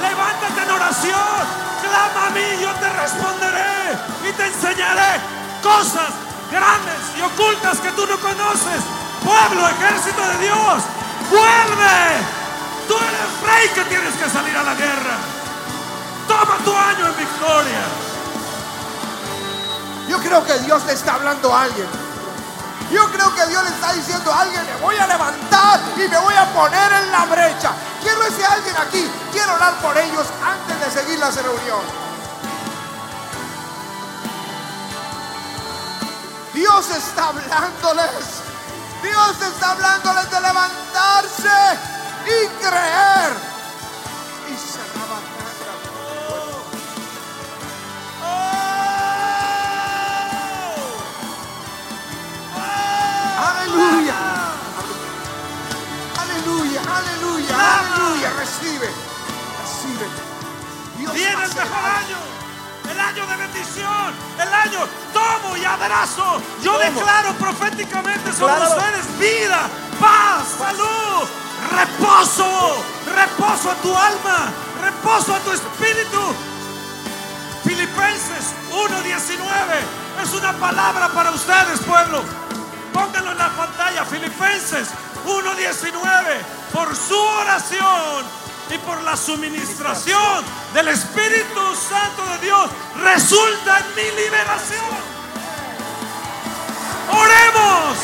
[0.00, 1.36] levántate en oración,
[1.82, 3.98] clama a mí, yo te responderé
[4.28, 5.20] y te enseñaré
[5.62, 6.10] cosas
[6.50, 8.80] grandes y ocultas que tú no conoces.
[9.24, 10.82] Pueblo, ejército de Dios,
[11.30, 12.40] vuelve.
[12.88, 15.29] Tú eres rey que tienes que salir a la guerra.
[16.30, 17.82] Toma tu año en victoria.
[20.08, 21.88] Yo creo que Dios le está hablando a alguien.
[22.92, 26.18] Yo creo que Dios le está diciendo a alguien, me voy a levantar y me
[26.18, 27.72] voy a poner en la brecha.
[28.00, 29.10] Quiero ese alguien aquí.
[29.32, 31.82] Quiero orar por ellos antes de seguir la reunión.
[36.54, 38.42] Dios está hablándoles.
[39.02, 41.78] Dios está hablándoles de levantarse
[42.24, 43.49] y creer.
[56.70, 58.30] Aleluya, aleluya, aleluya.
[58.38, 58.86] Recibe,
[59.58, 60.06] recibe.
[60.98, 62.18] Dios Viene el mejor año,
[62.90, 64.78] el año de bendición, el año
[65.12, 66.40] tomo y abrazo.
[66.62, 66.84] Yo Tomo.
[66.84, 69.68] declaro proféticamente sobre ustedes vida,
[69.98, 71.28] paz, salud,
[71.72, 72.84] reposo,
[73.16, 76.34] reposo a tu alma, reposo a tu espíritu.
[77.64, 79.80] Filipenses 1:19
[80.22, 82.22] es una palabra para ustedes, pueblo.
[82.92, 84.88] Pónganlo en la pantalla, Filipenses
[85.26, 86.60] 1:19.
[86.72, 88.24] Por su oración
[88.70, 92.70] y por la suministración del Espíritu Santo de Dios
[93.02, 95.10] resulta en mi liberación.
[97.10, 97.98] Oremos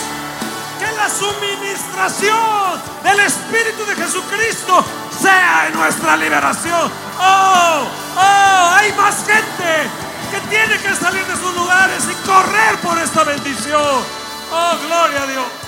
[0.80, 4.84] que la suministración del Espíritu de Jesucristo
[5.22, 6.90] sea en nuestra liberación.
[7.20, 7.84] Oh,
[8.16, 9.88] oh, hay más gente
[10.30, 14.04] que tiene que salir de sus lugares y correr por esta bendición.
[14.50, 15.65] Oh, gloria a Dios.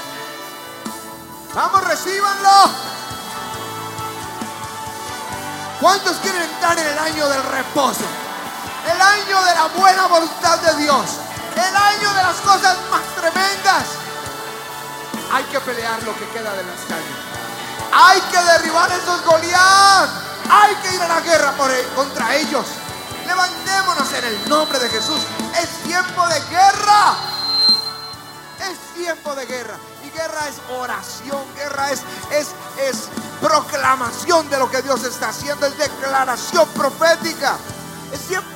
[1.58, 2.70] Vamos, recíbanlo.
[5.80, 8.04] ¿Cuántos quieren entrar en el año del reposo?
[8.86, 11.04] El año de la buena voluntad de Dios.
[11.56, 13.86] El año de las cosas más tremendas.
[15.32, 17.16] Hay que pelear lo que queda de las calles.
[17.92, 20.10] Hay que derribar esos Goliat.
[20.48, 22.66] Hay que ir a la guerra e- contra ellos.
[23.26, 25.22] Levantémonos en el nombre de Jesús.
[25.60, 27.16] Es tiempo de guerra.
[28.60, 29.87] Es tiempo de guerra.
[30.18, 32.00] Guerra es oración, guerra es,
[32.32, 32.48] es,
[32.82, 33.08] es
[33.40, 37.56] proclamación de lo que Dios está haciendo, es declaración profética.
[38.12, 38.48] Es tiempo,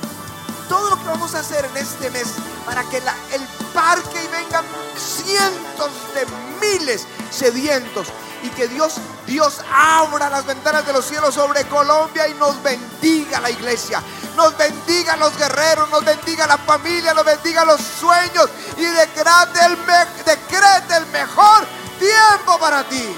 [0.67, 2.33] todo lo que vamos a hacer en este mes
[2.65, 4.65] para que el parque y vengan
[4.97, 6.25] cientos de
[6.59, 8.09] miles sedientos
[8.43, 13.39] y que Dios, Dios abra las ventanas de los cielos sobre Colombia y nos bendiga
[13.39, 14.03] la iglesia,
[14.35, 19.77] nos bendiga los guerreros, nos bendiga la familia, nos bendiga los sueños y decrete el,
[20.25, 21.65] decrete el mejor
[21.97, 23.15] tiempo para ti.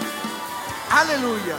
[0.92, 1.56] Aleluya,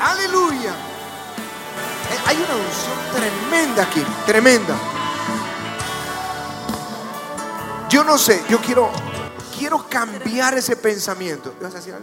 [0.00, 0.70] aleluya.
[0.70, 4.74] Eh, Hay una unción tremenda aquí, tremenda.
[7.90, 8.90] Yo no sé, yo quiero,
[9.64, 11.54] quiero cambiar ese pensamiento.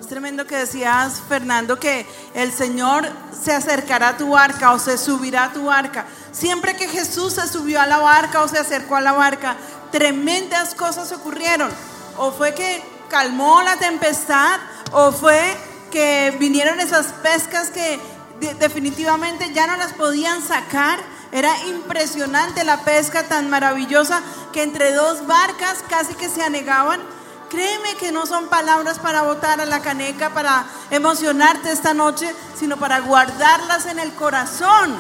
[0.02, 3.08] Es tremendo que decías, Fernando, que el Señor
[3.40, 6.08] se acercará a tu barca o se subirá a tu barca.
[6.32, 9.58] Siempre que Jesús se subió a la barca o se acercó a la barca,
[9.92, 11.70] tremendas cosas ocurrieron.
[12.18, 12.82] O fue que
[13.12, 14.60] calmó la tempestad,
[14.92, 15.56] o fue
[15.92, 18.00] que vinieron esas pescas que
[18.40, 20.98] de- definitivamente ya no las podían sacar.
[21.32, 24.20] Era impresionante la pesca tan maravillosa
[24.52, 27.00] que entre dos barcas casi que se anegaban.
[27.52, 32.78] Créeme que no son palabras para botar a la caneca, para emocionarte esta noche, sino
[32.78, 34.96] para guardarlas en el corazón.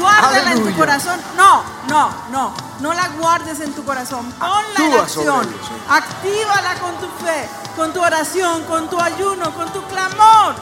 [0.00, 1.20] Guárdala en tu corazón.
[1.36, 2.68] No, no, no.
[2.80, 4.32] No la guardes en tu corazón.
[4.32, 5.46] Ponla en acción.
[5.90, 10.54] Actívala con tu fe, con tu oración, con tu ayuno, con tu clamor.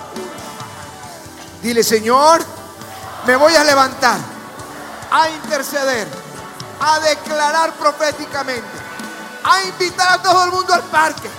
[1.63, 2.45] Dile, Señor,
[3.27, 4.19] me voy a levantar,
[5.11, 6.09] a interceder,
[6.81, 8.86] a declarar proféticamente,
[9.47, 11.31] a invitar a todo el mundo al parque.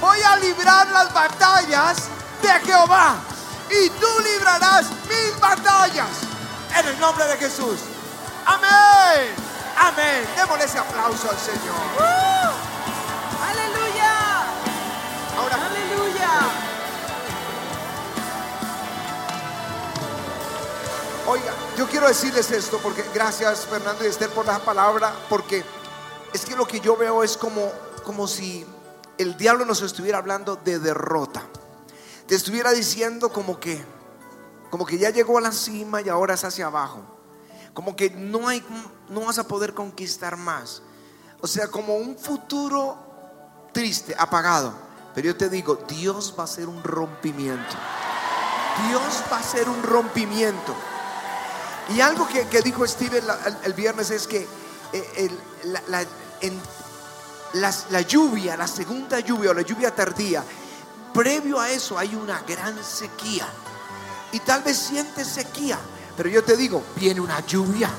[0.00, 2.08] Voy a librar las batallas
[2.42, 3.14] de Jehová
[3.70, 6.08] y tú librarás mis batallas
[6.76, 7.78] en el nombre de Jesús.
[8.44, 9.32] Amén.
[9.78, 10.26] Amén.
[10.36, 11.76] Démosle ese aplauso al Señor.
[13.48, 14.44] Aleluya.
[15.38, 16.30] Ahora, Aleluya.
[21.28, 25.64] Oiga, yo quiero decirles esto porque gracias Fernando y Esther por la palabra, porque
[26.32, 27.70] es que lo que yo veo es como,
[28.04, 28.66] como si
[29.18, 31.42] el diablo nos estuviera hablando de derrota.
[32.26, 33.84] Te estuviera diciendo como que,
[34.70, 37.00] como que ya llegó a la cima y ahora es hacia abajo.
[37.74, 38.64] Como que no hay,
[39.08, 40.82] no vas a poder conquistar más.
[41.40, 42.96] O sea, como un futuro
[43.72, 44.72] triste, apagado.
[45.14, 47.74] Pero yo te digo, Dios va a hacer un rompimiento.
[48.88, 50.74] Dios va a hacer un rompimiento.
[51.94, 54.46] Y algo que, que dijo Steven la- el, viernes es que
[54.92, 56.06] eh, el- la-
[56.42, 56.60] en
[57.54, 60.44] las- la lluvia, la segunda lluvia o la lluvia tardía,
[61.14, 63.46] previo a eso hay una gran sequía.
[64.32, 65.78] Y tal vez sientes sequía,
[66.16, 67.90] pero yo te digo, viene una lluvia,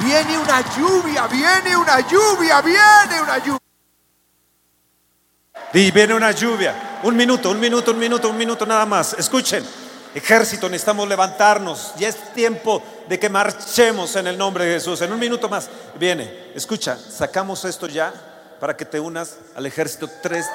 [0.00, 3.58] viene una lluvia, viene una lluvia, viene una lluvia.
[5.72, 7.00] Y viene una lluvia.
[7.02, 9.12] Un minuto, un minuto, un minuto, un minuto nada más.
[9.12, 9.64] Escuchen,
[10.14, 11.92] ejército, necesitamos levantarnos.
[11.96, 15.00] Ya es tiempo de que marchemos en el nombre de Jesús.
[15.00, 16.50] En un minuto más viene.
[16.54, 18.12] Escucha, sacamos esto ya.
[18.60, 20.46] para que te unas al ejército 3.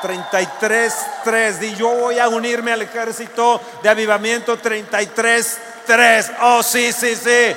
[0.00, 0.94] 33,
[1.24, 1.60] 3.
[1.60, 6.30] Di yo voy a unirme al ejército de avivamiento 33, 3.
[6.40, 7.54] Oh, sí, sí, sí.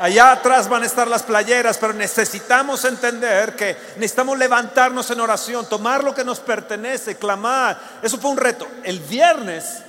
[0.00, 5.68] Allá atrás van a estar las playeras, pero necesitamos entender que necesitamos levantarnos en oración,
[5.68, 7.78] tomar lo que nos pertenece, clamar.
[8.00, 8.66] Eso fue un reto.
[8.84, 9.82] El viernes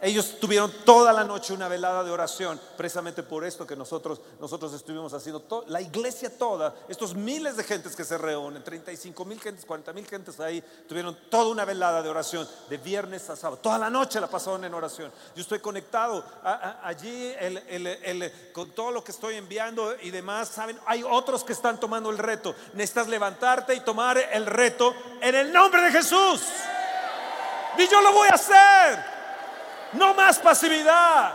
[0.00, 4.72] ellos tuvieron toda la noche una velada de oración, precisamente por esto que nosotros, nosotros
[4.72, 5.64] estuvimos haciendo.
[5.66, 10.06] La iglesia toda, estos miles de gentes que se reúnen, 35 mil gentes, 40 mil
[10.06, 13.60] gentes ahí, tuvieron toda una velada de oración, de viernes a sábado.
[13.60, 15.12] Toda la noche la pasaron en oración.
[15.34, 16.24] Yo estoy conectado
[16.82, 17.34] allí
[18.52, 20.48] con todo lo que estoy enviando y demás.
[20.48, 22.54] Saben, hay otros que están tomando el reto.
[22.74, 26.42] Necesitas levantarte y tomar el reto en el nombre de Jesús.
[27.78, 29.17] Y yo lo voy a hacer.
[29.92, 31.32] No más pasividad.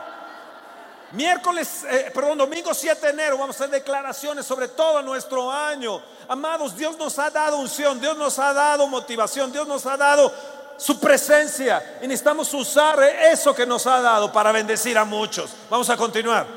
[1.12, 6.01] Miércoles, eh, perdón, domingo 7 de enero vamos a hacer declaraciones sobre todo nuestro año.
[6.28, 10.34] Amados, Dios nos ha dado unción, Dios nos ha dado motivación, Dios nos ha dado
[10.76, 15.51] su presencia y necesitamos usar eso que nos ha dado para bendecir a muchos.
[15.70, 16.47] Vamos a continuar.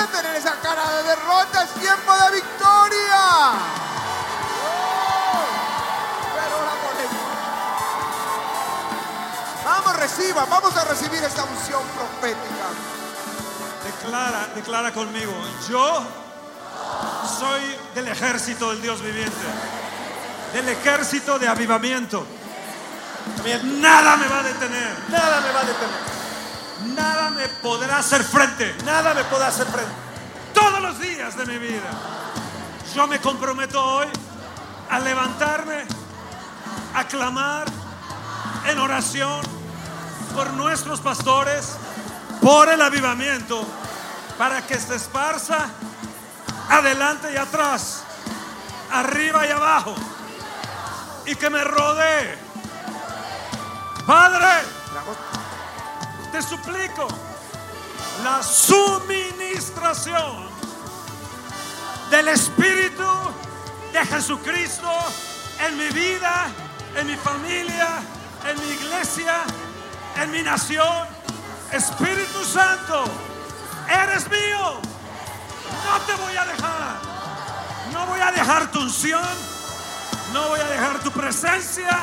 [0.01, 3.21] no pueden tener esa cara de derrota, es tiempo de victoria.
[9.65, 12.67] Vamos, reciban, vamos a recibir esta unción profética.
[13.85, 15.33] Declara, declara conmigo.
[15.69, 16.05] Yo
[17.39, 17.63] soy
[17.95, 19.47] del ejército del Dios viviente.
[20.53, 22.27] Del ejército de avivamiento.
[23.65, 24.97] Nada me va a detener.
[25.09, 26.17] Nada me va a detener,
[26.85, 28.75] Nada me podrá hacer frente.
[28.85, 29.93] nada me puede hacer frente.
[30.53, 31.91] Todos los días de mi vida.
[32.95, 34.07] Yo me comprometo hoy
[34.91, 35.85] a levantarme,
[36.95, 37.67] a clamar
[38.67, 39.41] en oración
[40.35, 41.77] por nuestros pastores,
[42.41, 43.67] por el avivamiento,
[44.39, 45.71] para que se esparza
[46.69, 48.03] adelante y atrás,
[48.91, 49.95] arriba y abajo,
[51.27, 52.39] y que me rodee.
[54.07, 54.63] Padre,
[56.37, 57.09] te suplico
[58.23, 60.51] la suministración
[62.11, 63.09] del Espíritu
[63.91, 64.93] de Jesucristo
[65.67, 66.49] en mi vida,
[66.95, 68.03] en mi familia,
[68.51, 69.45] en mi iglesia,
[70.17, 71.09] en mi nación.
[71.73, 73.05] Espíritu Santo,
[73.89, 74.79] eres mío.
[75.87, 77.01] No te voy a dejar.
[77.95, 79.25] No voy a dejar tu unción.
[80.35, 81.99] No voy a dejar tu presencia.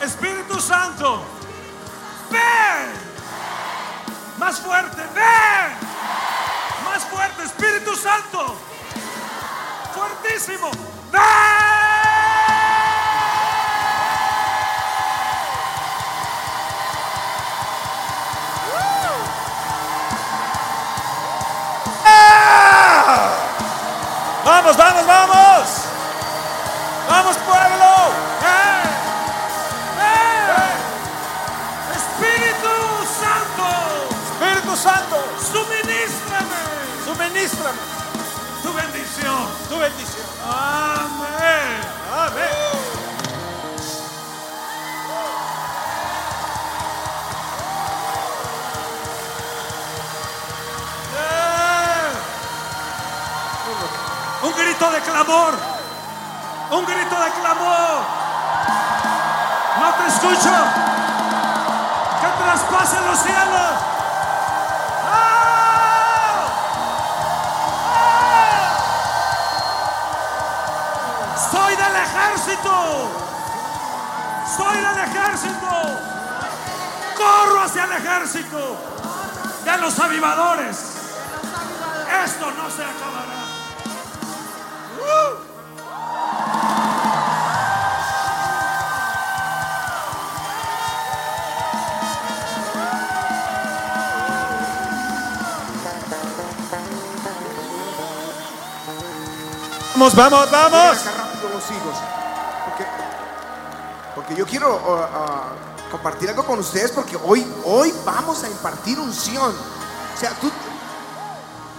[0.00, 1.22] Espíritu Santo,
[2.30, 3.09] ven.
[4.40, 5.76] Más fuerte, ven.
[6.82, 8.56] Más fuerte, Espíritu Santo.
[9.94, 10.70] Fuertísimo.
[11.12, 11.20] Ven.
[24.42, 25.68] Vamos, vamos, vamos.
[27.10, 28.29] Vamos, pueblo.
[34.80, 35.22] Santo,
[35.52, 36.56] suministrame
[37.04, 37.78] suministrame
[38.62, 39.48] tu bendición.
[39.68, 40.26] tu bendición.
[40.42, 41.80] Amén.
[42.16, 42.70] Amén.
[54.42, 55.54] Un grito de clamor.
[56.70, 58.02] Un grito de clamor.
[59.78, 60.54] No te escucho.
[62.22, 63.89] Que traspasen los cielos.
[72.60, 73.10] Ejército.
[74.56, 75.70] Soy del ejército.
[77.16, 78.76] Corro hacia el ejército
[79.64, 80.76] de los avivadores.
[82.24, 83.40] Esto no se acabará.
[99.94, 101.19] Vamos, vamos, vamos.
[104.36, 109.52] Yo quiero uh, uh, compartir algo con ustedes porque hoy, hoy vamos a impartir unción.
[109.52, 110.50] O sea, tú,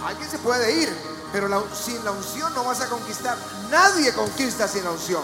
[0.06, 0.96] alguien se puede ir,
[1.32, 3.38] pero sin la unción no vas a conquistar.
[3.70, 5.24] Nadie conquista sin la unción.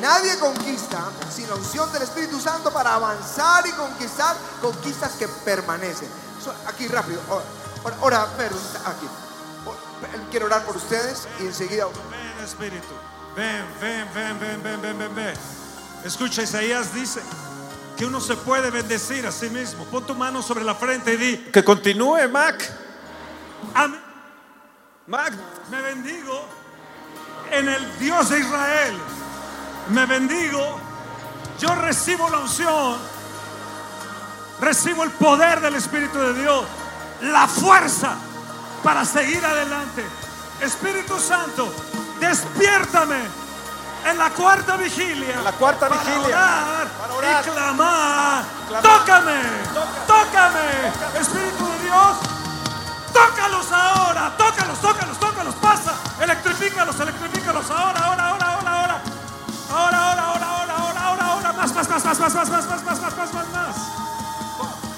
[0.00, 6.08] Nadie conquista sin la unción del Espíritu Santo para avanzar y conquistar conquistas que permanecen.
[6.68, 7.44] Aquí rápido, ora,
[7.82, 9.08] ora, ora, Pedro, aquí.
[10.30, 12.94] Quiero orar por ustedes y enseguida Ven, Espíritu.
[13.34, 15.65] Ven, ven, ven, ven, ven, ven, ven, ven.
[16.04, 17.20] Escucha, Isaías dice
[17.96, 19.84] que uno se puede bendecir a sí mismo.
[19.86, 22.62] Pon tu mano sobre la frente y di, Que continúe, Mac.
[23.74, 24.00] "Amén".
[25.06, 25.32] Mac,
[25.70, 26.44] me bendigo
[27.50, 28.96] en el Dios de Israel.
[29.90, 30.80] Me bendigo.
[31.60, 32.96] Yo recibo la unción.
[34.60, 36.64] Recibo el poder del Espíritu de Dios.
[37.22, 38.16] La fuerza
[38.82, 40.04] para seguir adelante.
[40.60, 41.72] Espíritu Santo,
[42.20, 43.18] despiértame
[44.10, 45.34] en la cuarta vigilia.
[45.34, 46.26] En la cuarta para vigilia.
[46.26, 47.44] orar Para orar.
[47.44, 48.44] Y clamar.
[48.68, 48.82] Clamar.
[48.82, 49.42] Tócame.
[49.74, 50.06] Toca.
[50.06, 51.20] Tócame.
[51.20, 52.16] Espíritu de Dios.
[53.16, 59.02] Tócalos ahora, tócalos, tócalos, tócalos, pasa, electrifícalos, electrifícalos, ahora, ahora, ahora, ahora, ahora,
[59.70, 62.84] ahora, ahora, ahora, ahora, ahora, ahora, ahora, más, más, más, más, más, más, más, más,
[62.84, 63.76] más, más, más, más, más.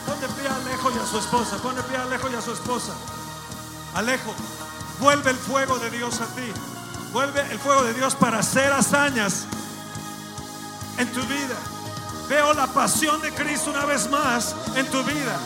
[0.05, 2.35] Pon de pie a Alejo y a su esposa, pon de pie a Alejo y
[2.35, 2.93] a su esposa.
[3.95, 4.35] Alejo,
[4.99, 6.53] vuelve el fuego de Dios a ti,
[7.13, 9.47] vuelve el fuego de Dios para hacer hazañas
[10.99, 11.55] en tu vida.
[12.29, 15.39] Veo la pasión de Cristo una vez más en tu vida.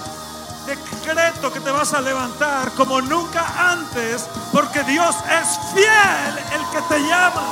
[0.67, 6.83] Decreto que te vas a levantar como nunca antes, porque Dios es fiel el que
[6.89, 7.43] te llama.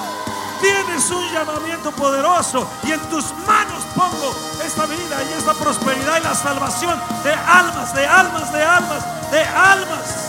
[0.60, 4.34] Tienes un llamamiento poderoso y en tus manos pongo
[4.64, 9.42] esta vida y esta prosperidad y la salvación de almas, de almas, de almas, de
[9.42, 10.19] almas.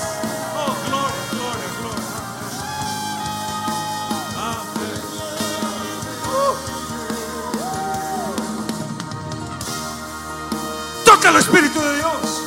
[11.24, 12.42] El Espíritu de Dios.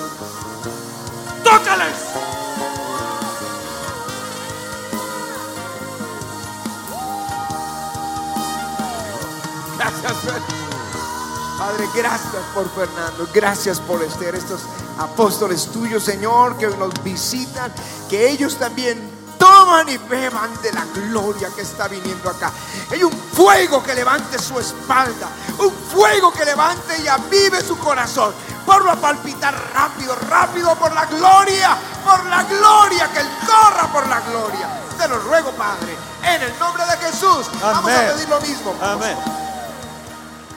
[1.45, 1.95] Tócales.
[9.79, 10.13] Gracias.
[11.59, 14.63] Padre, gracias por Fernando, gracias por Esther, estos
[14.99, 17.73] apóstoles tuyos, Señor, que hoy nos visitan,
[18.11, 19.14] que ellos también
[19.83, 22.53] y beban de la gloria que está viniendo acá.
[22.91, 28.33] Hay un fuego que levante su espalda, un fuego que levante y avive su corazón.
[28.65, 34.07] Por a palpitar rápido, rápido por la gloria, por la gloria, que él corra por
[34.09, 34.69] la gloria.
[34.97, 37.51] Te lo ruego, Padre, en el nombre de Jesús.
[37.61, 38.75] Vamos a pedir lo mismo.
[38.81, 39.17] Amén.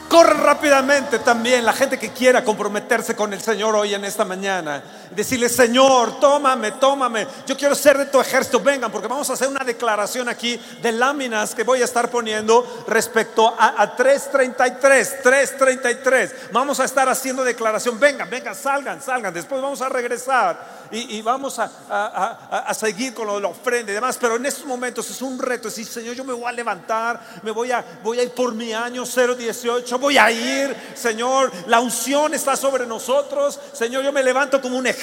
[0.08, 4.82] Corran rápidamente también la gente que quiera comprometerse con el Señor hoy en esta mañana.
[5.12, 7.28] Decirle, Señor, tómame, tómame.
[7.46, 8.60] Yo quiero ser de tu ejército.
[8.60, 12.84] Vengan, porque vamos a hacer una declaración aquí de láminas que voy a estar poniendo
[12.88, 15.24] respecto a, a 333.
[15.24, 16.52] 333.
[16.52, 18.00] Vamos a estar haciendo declaración.
[18.00, 19.34] Vengan, vengan, salgan, salgan.
[19.34, 24.18] Después vamos a regresar y, vamos a seguir con lo de la ofrenda y demás.
[24.20, 25.68] Pero en estos momentos es un reto.
[25.68, 28.74] Decir, Señor, yo me voy a levantar, me voy a, voy a ir por mi
[28.74, 30.00] año 018.
[30.00, 31.52] Voy a ir, Señor.
[31.68, 33.60] La unción está sobre nosotros.
[33.74, 34.97] Señor, yo me levanto como un ejército.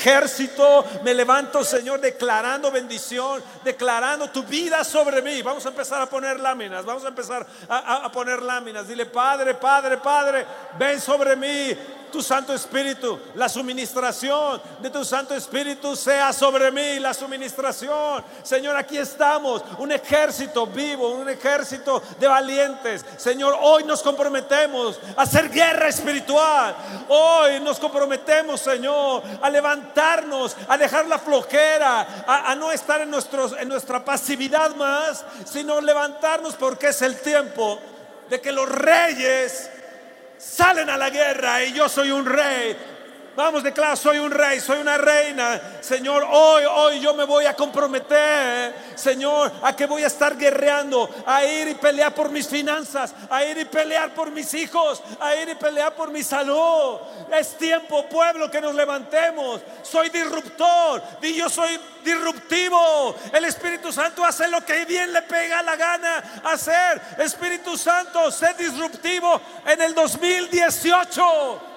[1.02, 5.42] Me levanto, Señor, declarando bendición, declarando tu vida sobre mí.
[5.42, 6.84] Vamos a empezar a poner láminas.
[6.84, 8.88] Vamos a empezar a poner láminas.
[8.88, 10.46] Dile, Padre, Padre, Padre,
[10.78, 11.76] ven sobre mí
[12.14, 18.24] tu Santo Espíritu, la suministración de tu Santo Espíritu sea sobre mí, la suministración.
[18.44, 23.04] Señor, aquí estamos, un ejército vivo, un ejército de valientes.
[23.16, 26.76] Señor, hoy nos comprometemos a hacer guerra espiritual.
[27.08, 33.68] Hoy nos comprometemos, Señor, a levantarnos, a dejar la flojera, a, no estar en, en
[33.68, 37.80] nuestra pasividad más, sino levantarnos porque es el tiempo
[38.30, 39.68] de que los reyes
[40.44, 42.93] salen a la guerra y yo soy un rey.
[43.36, 45.60] Vamos, declara, soy un rey, soy una reina.
[45.80, 51.10] Señor, hoy, hoy yo me voy a comprometer, Señor, a que voy a estar guerreando,
[51.26, 55.34] a ir y pelear por mis finanzas, a ir y pelear por mis hijos, a
[55.34, 56.98] ir y pelear por mi salud.
[57.36, 59.60] Es tiempo, pueblo, que nos levantemos.
[59.82, 63.16] Soy disruptor, di yo soy disruptivo.
[63.32, 67.02] El Espíritu Santo hace lo que bien le pega la gana hacer.
[67.18, 71.73] Espíritu Santo, sé disruptivo en el 2018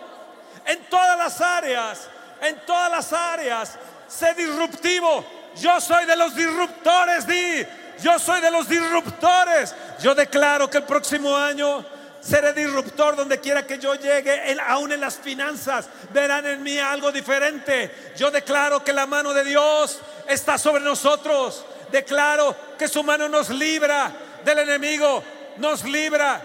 [0.68, 2.08] en todas las áreas,
[2.42, 3.72] en todas las áreas.
[4.08, 5.26] Sé disruptivo.
[5.60, 7.66] Yo soy de los disruptores, di.
[8.04, 9.74] Yo soy de los disruptores.
[10.02, 11.84] Yo declaro que el próximo año
[12.22, 15.88] seré disruptor donde quiera que yo llegue, en- aún en las finanzas.
[16.12, 18.14] Verán en mí algo diferente.
[18.18, 21.66] Yo declaro que la mano de Dios está sobre nosotros.
[21.92, 24.12] Declaro que su mano nos libra
[24.44, 25.24] del enemigo,
[25.58, 26.42] nos libra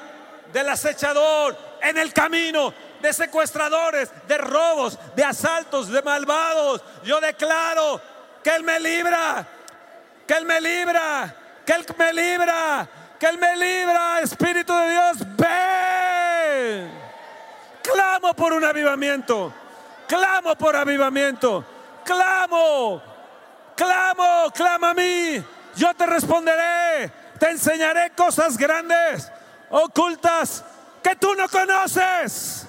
[0.53, 2.73] del acechador en el camino,
[3.03, 6.81] de secuestradores, de robos, de asaltos, de malvados.
[7.05, 8.01] Yo declaro
[8.43, 9.47] que Él me libra,
[10.27, 11.35] que Él me libra,
[11.67, 12.89] que Él me libra,
[13.19, 17.03] que Él me libra, Espíritu de Dios, ven.
[17.83, 19.53] Clamo por un avivamiento,
[20.07, 21.65] clamo por avivamiento,
[22.05, 23.03] clamo,
[23.75, 25.45] clamo, clama a mí,
[25.75, 29.31] yo te responderé, te enseñaré cosas grandes,
[29.71, 30.65] ocultas,
[31.03, 32.62] que tú no conoces.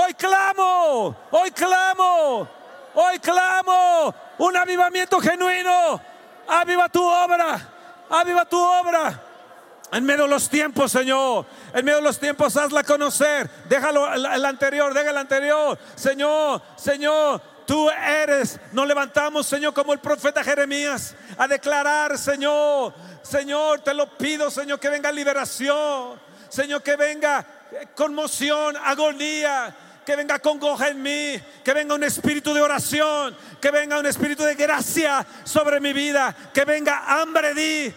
[0.00, 2.48] Hoy clamo, hoy clamo,
[2.94, 6.00] hoy clamo un avivamiento genuino.
[6.46, 7.58] Aviva tu obra,
[8.08, 9.20] aviva tu obra.
[9.90, 11.46] En medio de los tiempos, Señor.
[11.74, 13.50] En medio de los tiempos, hazla conocer.
[13.68, 15.76] Déjalo el, anterior, deja el anterior.
[15.96, 18.60] Señor, Señor, tú eres.
[18.70, 22.94] Nos levantamos, Señor, como el profeta Jeremías, a declarar, Señor.
[23.22, 26.20] Señor, te lo pido, Señor, que venga liberación.
[26.48, 27.44] Señor, que venga
[27.96, 29.74] conmoción, agonía.
[30.08, 34.42] Que venga congoja en mí, que venga un espíritu de oración, que venga un espíritu
[34.42, 37.92] de gracia sobre mi vida, que venga hambre di,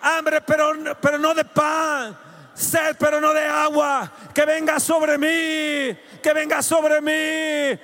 [0.00, 2.16] hambre pero, pero no de pan,
[2.54, 7.78] sed pero no de agua, que venga sobre mí, que venga sobre mí.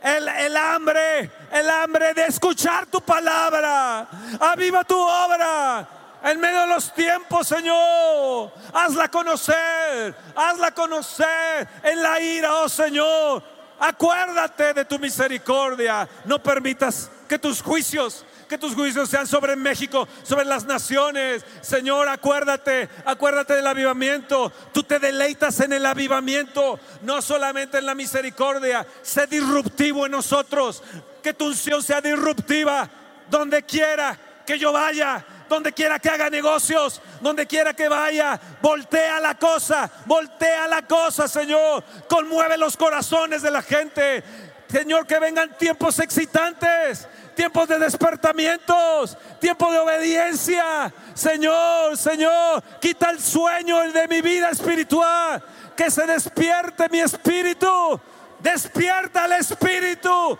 [0.00, 4.06] El, el hambre, el hambre de escuchar tu palabra.
[4.38, 5.97] Aviva tu obra.
[6.22, 13.42] En medio de los tiempos, Señor, hazla conocer, hazla conocer en la ira, oh Señor.
[13.78, 16.08] Acuérdate de tu misericordia.
[16.24, 21.44] No permitas que tus juicios que tus juicios sean sobre México, sobre las naciones.
[21.60, 24.50] Señor, acuérdate, acuérdate del avivamiento.
[24.72, 28.86] Tú te deleitas en el avivamiento, no solamente en la misericordia.
[29.02, 30.82] Sé disruptivo en nosotros.
[31.22, 32.88] Que tu unción sea disruptiva
[33.30, 35.24] donde quiera que yo vaya.
[35.48, 41.26] Donde quiera que haga negocios, donde quiera que vaya, voltea la cosa, voltea la cosa,
[41.26, 41.82] Señor.
[42.08, 44.22] Conmueve los corazones de la gente.
[44.70, 50.92] Señor, que vengan tiempos excitantes, tiempos de despertamientos, tiempos de obediencia.
[51.14, 55.42] Señor, Señor, quita el sueño de mi vida espiritual.
[55.74, 57.98] Que se despierte mi espíritu.
[58.40, 60.38] Despierta el espíritu.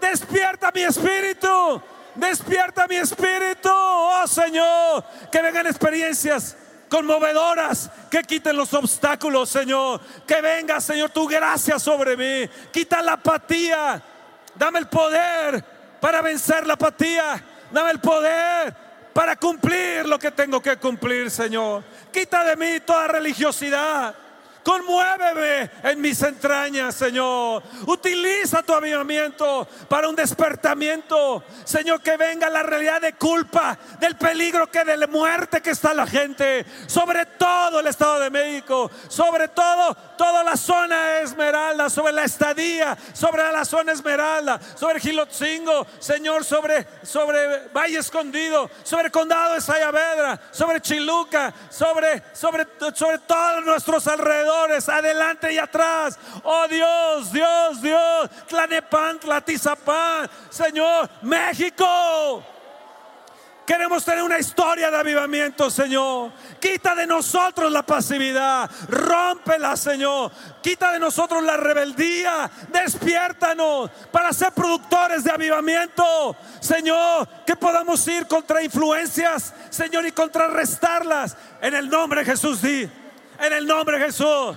[0.00, 1.80] Despierta mi espíritu.
[2.14, 3.70] Despierta mi espíritu.
[3.70, 6.56] Oh Señor, que vengan experiencias
[6.88, 10.00] conmovedoras que quiten los obstáculos, Señor.
[10.26, 12.48] Que venga, Señor, tu gracia sobre mí.
[12.72, 14.02] Quita la apatía.
[14.54, 15.64] Dame el poder
[16.00, 17.42] para vencer la apatía.
[17.70, 18.74] Dame el poder
[19.12, 21.82] para cumplir lo que tengo que cumplir, Señor.
[22.12, 24.14] Quita de mí toda religiosidad.
[24.64, 27.62] Conmuéveme en mis entrañas, Señor.
[27.86, 31.44] Utiliza tu avivamiento para un despertamiento.
[31.64, 35.92] Señor, que venga la realidad de culpa, del peligro que de la muerte que está
[35.92, 36.64] la gente.
[36.86, 38.90] Sobre todo el Estado de México.
[39.08, 41.90] Sobre todo toda la zona Esmeralda.
[41.90, 42.96] Sobre la estadía.
[43.12, 44.58] Sobre la zona Esmeralda.
[44.76, 45.86] Sobre Gilotzingo.
[45.98, 48.70] Señor, sobre, sobre Valle Escondido.
[48.82, 50.40] Sobre el Condado de Sayavedra.
[50.52, 51.52] Sobre Chiluca.
[51.68, 54.53] Sobre, sobre, sobre todos nuestros alrededores
[54.88, 56.18] adelante y atrás.
[56.42, 62.42] Oh Dios, Dios, Dios, Tlanepantla, Tizapán, Señor, México.
[63.66, 66.32] Queremos tener una historia de avivamiento, Señor.
[66.60, 68.70] Quita de nosotros la pasividad.
[68.88, 70.30] Rómpela, Señor.
[70.60, 72.50] Quita de nosotros la rebeldía.
[72.68, 76.36] Despiértanos para ser productores de avivamiento.
[76.60, 81.34] Señor, que podamos ir contra influencias, Señor, y contrarrestarlas.
[81.62, 83.03] En el nombre de Jesús, di.
[83.38, 84.56] En el nombre de Jesús.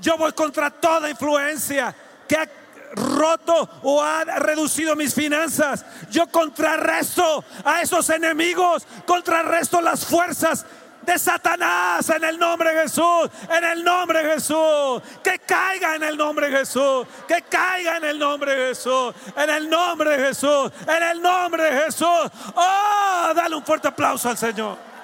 [0.00, 1.94] Yo voy contra toda influencia
[2.28, 2.48] que ha
[2.94, 5.84] roto o ha reducido mis finanzas.
[6.10, 10.64] Yo contrarresto a esos enemigos, contrarresto las fuerzas
[11.02, 16.02] de Satanás en el nombre de Jesús, en el nombre de Jesús, que caiga en
[16.02, 20.26] el nombre de Jesús, que caiga en el nombre de Jesús, en el nombre de
[20.26, 22.30] Jesús, en el nombre de Jesús.
[22.54, 24.95] Oh, dale un fuerte aplauso al Señor.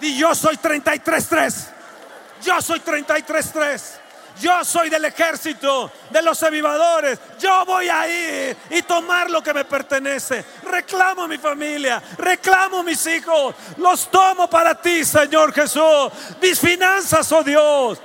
[0.00, 1.54] Y yo soy 33-3.
[2.42, 3.82] Yo soy 33-3.
[4.40, 7.18] Yo soy del ejército, de los avivadores.
[7.40, 10.44] Yo voy a ir y tomar lo que me pertenece.
[10.62, 13.54] Reclamo mi familia, reclamo a mis hijos.
[13.78, 16.12] Los tomo para ti, Señor Jesús.
[16.40, 17.98] Mis finanzas, oh Dios.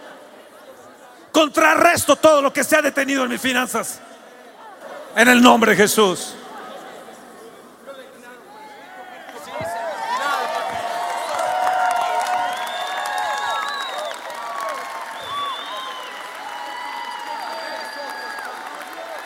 [1.32, 4.00] Contrarresto todo lo que se ha detenido en mis finanzas.
[5.16, 6.36] En el nombre de Jesús.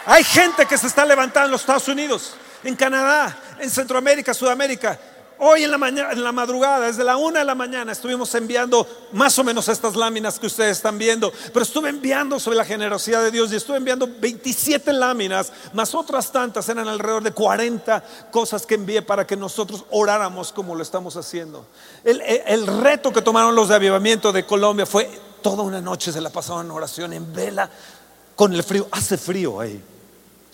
[0.09, 2.33] Hay gente que se está levantando en los Estados Unidos,
[2.63, 4.97] en Canadá, en Centroamérica, Sudamérica.
[5.39, 8.87] Hoy en la mañana, en la madrugada, desde la una de la mañana, estuvimos enviando
[9.11, 11.31] más o menos estas láminas que ustedes están viendo.
[11.53, 16.31] Pero estuve enviando sobre la generosidad de Dios y estuve enviando 27 láminas, más otras
[16.31, 21.17] tantas, eran alrededor de 40 cosas que envié para que nosotros oráramos como lo estamos
[21.17, 21.67] haciendo.
[22.03, 25.07] El, el- reto que tomaron los de avivamiento de Colombia fue
[25.43, 27.69] toda una noche se la pasaron en oración, en vela,
[28.35, 28.87] con el frío.
[28.91, 29.83] Hace frío ahí.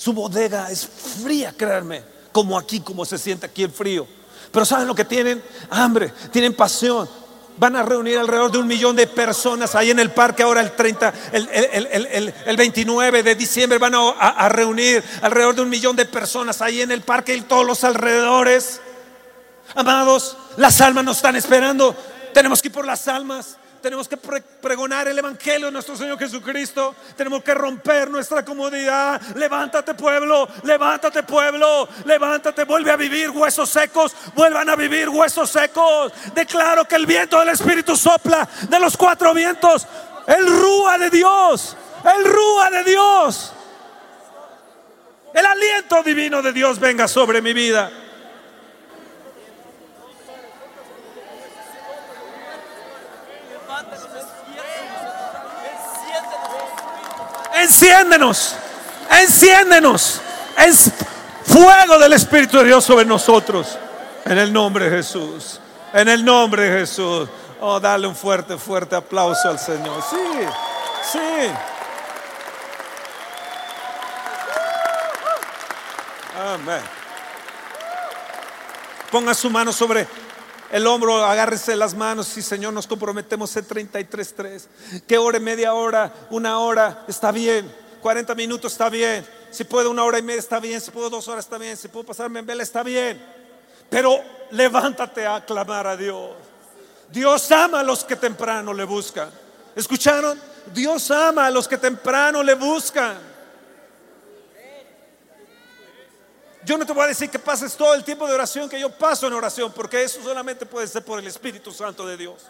[0.03, 0.85] Su bodega es
[1.23, 2.03] fría, créanme.
[2.33, 4.05] como aquí, como se siente aquí el frío.
[4.51, 5.41] Pero ¿saben lo que tienen?
[5.69, 7.07] Hambre, tienen pasión.
[7.57, 10.71] Van a reunir alrededor de un millón de personas ahí en el parque ahora el
[10.75, 15.55] 30, el, el- el- el- el 29 de diciembre van a, a- a reunir alrededor
[15.55, 18.81] de un millón de personas ahí en el parque y todos los alrededores.
[19.75, 21.95] Amados, las almas nos están esperando.
[22.33, 23.57] Tenemos que ir por las almas.
[23.83, 26.95] Tenemos que pre- pregonar el Evangelio de nuestro Señor Jesucristo.
[27.17, 29.21] Tenemos que romper nuestra comodidad.
[29.35, 36.13] Levántate pueblo, levántate pueblo, levántate, vuelve a vivir huesos secos, vuelvan a vivir huesos secos.
[36.33, 39.85] Declaro que el viento del Espíritu sopla de los cuatro vientos.
[40.27, 41.75] El rúa de Dios,
[42.15, 43.51] el rúa de Dios.
[45.33, 47.91] El aliento divino de Dios venga sobre mi vida.
[57.63, 58.55] Enciéndenos,
[59.09, 60.21] enciéndenos.
[60.57, 60.91] Es
[61.45, 63.77] fuego del Espíritu de Dios sobre nosotros.
[64.25, 65.61] En el nombre de Jesús.
[65.93, 67.29] En el nombre de Jesús.
[67.61, 70.03] Oh, dale un fuerte, fuerte aplauso al Señor.
[70.09, 70.17] Sí,
[71.13, 71.51] sí.
[76.53, 76.81] Amén.
[79.09, 80.05] Ponga su mano sobre
[80.73, 82.25] el hombro, agárrese las manos.
[82.25, 85.03] Sí, Señor, nos comprometemos en 33.3.
[85.05, 87.71] Que ore media hora, una hora, está bien.
[88.01, 89.23] 40 minutos está bien.
[89.51, 90.81] Si puedo una hora y media está bien.
[90.81, 91.77] Si puedo dos horas está bien.
[91.77, 93.23] Si puedo pasarme en vela está bien.
[93.87, 94.19] Pero
[94.49, 96.31] levántate a clamar a Dios.
[97.11, 99.29] Dios ama a los que temprano le buscan.
[99.75, 100.41] ¿Escucharon?
[100.73, 103.32] Dios ama a los que temprano le buscan.
[106.65, 108.89] Yo no te voy a decir que pases todo el tiempo de oración que yo
[108.89, 112.43] paso en oración, porque eso solamente puede ser por el Espíritu Santo de Dios.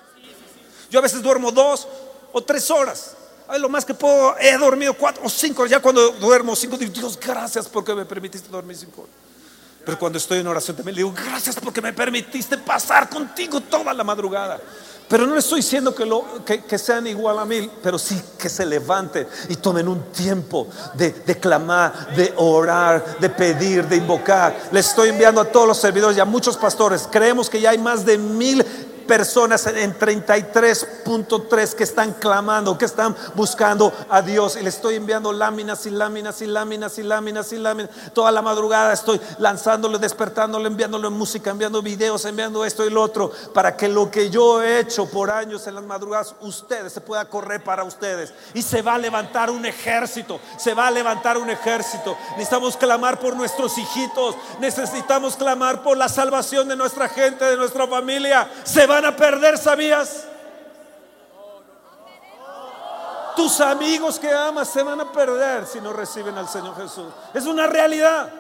[0.90, 1.88] Yo a veces duermo dos
[2.32, 3.16] o tres horas.
[3.48, 5.66] Ay, lo más que puedo, he dormido cuatro o cinco.
[5.66, 9.14] Ya cuando duermo cinco, digo, Dios, gracias porque me permitiste dormir cinco horas.
[9.86, 13.94] Pero cuando estoy en oración también le digo, gracias porque me permitiste pasar contigo toda
[13.94, 14.62] la madrugada.
[15.14, 18.50] Pero no le estoy diciendo que, lo, que, sean igual a mí, pero sí que
[18.50, 24.70] se levanten y tomen un tiempo de, de clamar, de orar, de pedir, de invocar.
[24.72, 27.08] Le estoy enviando a todos los servidores y a muchos pastores.
[27.12, 28.66] Creemos que ya hay más de mil
[29.08, 34.58] personas en 33.3 que están clamando, que están buscando a Dios.
[34.60, 37.92] Y le estoy enviando láminas y láminas y láminas y láminas y láminas.
[38.14, 43.32] Toda la madrugada estoy lanzándole, despertándole, enviándole música, enviando videos, enviando esto y lo otro,
[43.54, 47.26] para que lo que yo he hecho por años en las madrugadas, ustedes se pueda
[47.26, 48.34] correr para ustedes.
[48.54, 52.18] Y se va a levantar un ejército, se va a levantar un ejército.
[52.32, 57.88] Necesitamos clamar por nuestros hijitos, necesitamos clamar por la salvación de nuestra gente, de nuestra
[57.88, 58.50] familia.
[58.64, 60.26] Se van a perder, ¿sabías?
[63.36, 67.08] Tus amigos que amas se van a perder si no reciben al Señor Jesús.
[67.34, 68.32] Es una realidad.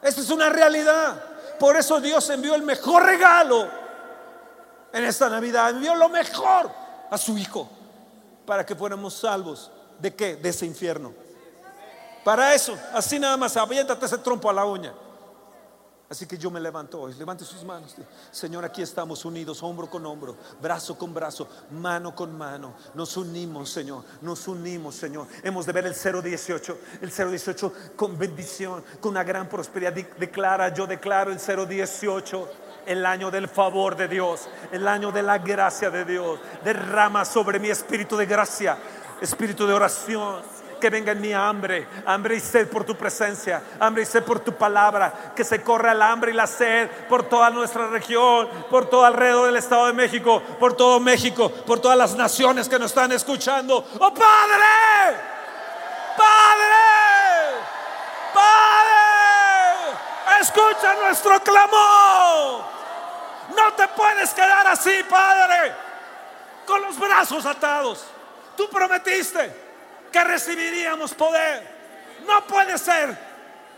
[0.00, 1.20] Esto es una realidad.
[1.58, 3.68] Por eso Dios envió el mejor regalo
[4.92, 5.70] en esta Navidad.
[5.70, 6.70] Envió lo mejor
[7.10, 7.68] a su Hijo
[8.46, 9.70] para que fuéramos salvos.
[9.98, 10.36] ¿De qué?
[10.36, 11.12] De ese infierno.
[12.24, 14.92] Para eso, así nada más, aviéntate ese trompo a la uña.
[16.10, 17.94] Así que yo me levanto hoy, levante sus manos.
[18.32, 22.74] Señor, aquí estamos unidos, hombro con hombro, brazo con brazo, mano con mano.
[22.94, 25.28] Nos unimos, Señor, nos unimos, Señor.
[25.44, 29.92] Hemos de ver el 018, el 018 con bendición, con una gran prosperidad.
[29.92, 32.48] De- Declara, yo declaro el 018
[32.86, 36.40] el año del favor de Dios, el año de la gracia de Dios.
[36.64, 38.76] Derrama sobre mi espíritu de gracia,
[39.20, 40.42] espíritu de oración.
[40.80, 44.40] Que venga en mi hambre, hambre y sed por tu presencia, hambre y sed por
[44.40, 48.88] tu palabra, que se corra el hambre y la sed por toda nuestra región, por
[48.88, 52.92] todo alrededor del Estado de México, por todo México, por todas las naciones que nos
[52.92, 53.86] están escuchando.
[53.98, 55.18] ¡Oh Padre!
[56.16, 56.74] ¡Padre!
[58.32, 59.98] ¡Padre!
[60.40, 62.64] Escucha nuestro clamor.
[63.54, 65.74] No te puedes quedar así, Padre,
[66.66, 68.06] con los brazos atados.
[68.56, 69.69] Tú prometiste
[70.10, 71.80] que recibiríamos poder.
[72.26, 73.30] No puede ser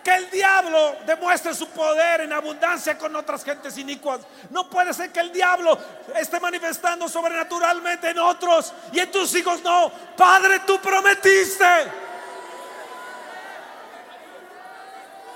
[0.03, 4.21] que el diablo demuestre su poder en abundancia con otras gentes inicuas.
[4.51, 5.79] No puede ser que el diablo
[6.17, 9.93] esté manifestando sobrenaturalmente en otros y en tus hijos no.
[10.17, 11.65] Padre, tú prometiste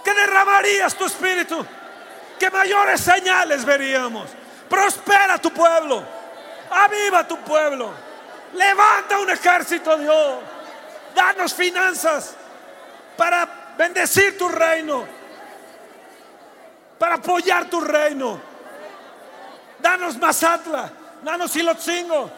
[0.02, 1.64] que derramarías tu espíritu,
[2.38, 4.30] que mayores señales veríamos.
[4.68, 6.02] Prospera tu pueblo,
[6.70, 7.92] aviva tu pueblo,
[8.52, 10.55] levanta un ejército, Dios.
[11.16, 12.36] Danos finanzas
[13.16, 13.48] para
[13.78, 15.06] bendecir tu reino,
[16.98, 18.38] para apoyar tu reino.
[19.78, 20.90] Danos Mazatla,
[21.22, 22.30] danos Ilotzingo,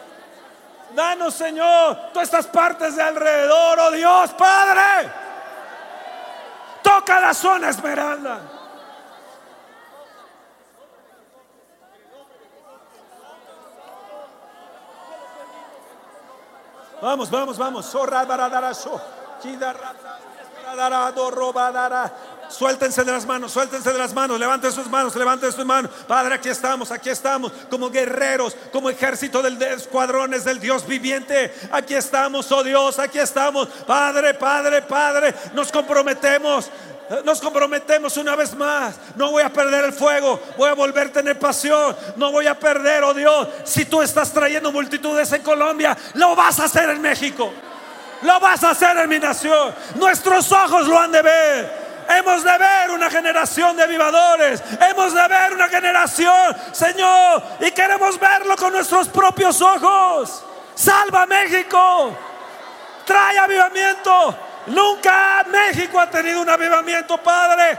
[0.95, 5.11] danos Señor todas estas partes de alrededor, oh Dios, Padre.
[6.81, 8.58] Toca Toca la zona esmeralda.
[17.01, 17.85] Vamos, vamos, vamos.
[22.49, 25.91] Suéltense de las manos, suéltense de las manos, levanten sus manos, levanten sus manos.
[26.07, 31.53] Padre, aquí estamos, aquí estamos, como guerreros, como ejército del de escuadrones del Dios viviente.
[31.71, 33.67] Aquí estamos, oh Dios, aquí estamos.
[33.85, 36.69] Padre, Padre, Padre, nos comprometemos.
[37.23, 38.95] Nos comprometemos una vez más.
[39.15, 40.39] No voy a perder el fuego.
[40.57, 41.95] Voy a volver a tener pasión.
[42.15, 43.47] No voy a perder, oh Dios.
[43.63, 47.51] Si tú estás trayendo multitudes en Colombia, lo vas a hacer en México.
[48.21, 49.73] Lo vas a hacer en mi nación.
[49.95, 51.89] Nuestros ojos lo han de ver.
[52.09, 54.61] Hemos de ver una generación de avivadores.
[54.79, 57.43] Hemos de ver una generación, Señor.
[57.59, 60.43] Y queremos verlo con nuestros propios ojos.
[60.75, 62.15] Salva México.
[63.05, 64.48] Trae avivamiento.
[64.69, 67.77] Nunca México ha tenido un avivamiento, Padre.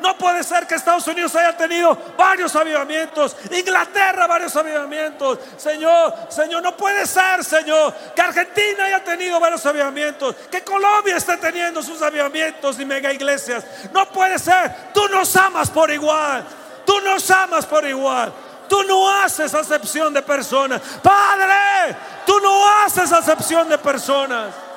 [0.00, 5.38] No puede ser que Estados Unidos haya tenido varios avivamientos, Inglaterra varios avivamientos.
[5.56, 11.36] Señor, Señor, no puede ser, Señor, que Argentina haya tenido varios avivamientos, que Colombia esté
[11.36, 13.64] teniendo sus avivamientos y mega iglesias.
[13.92, 14.92] No puede ser.
[14.94, 16.44] Tú nos amas por igual.
[16.86, 18.32] Tú nos amas por igual.
[18.68, 20.80] Tú no haces acepción de personas.
[21.02, 24.69] Padre, tú no haces acepción de personas.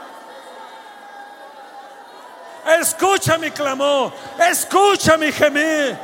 [2.80, 4.14] Escucha mi clamor,
[4.50, 5.98] escucha mi gemir,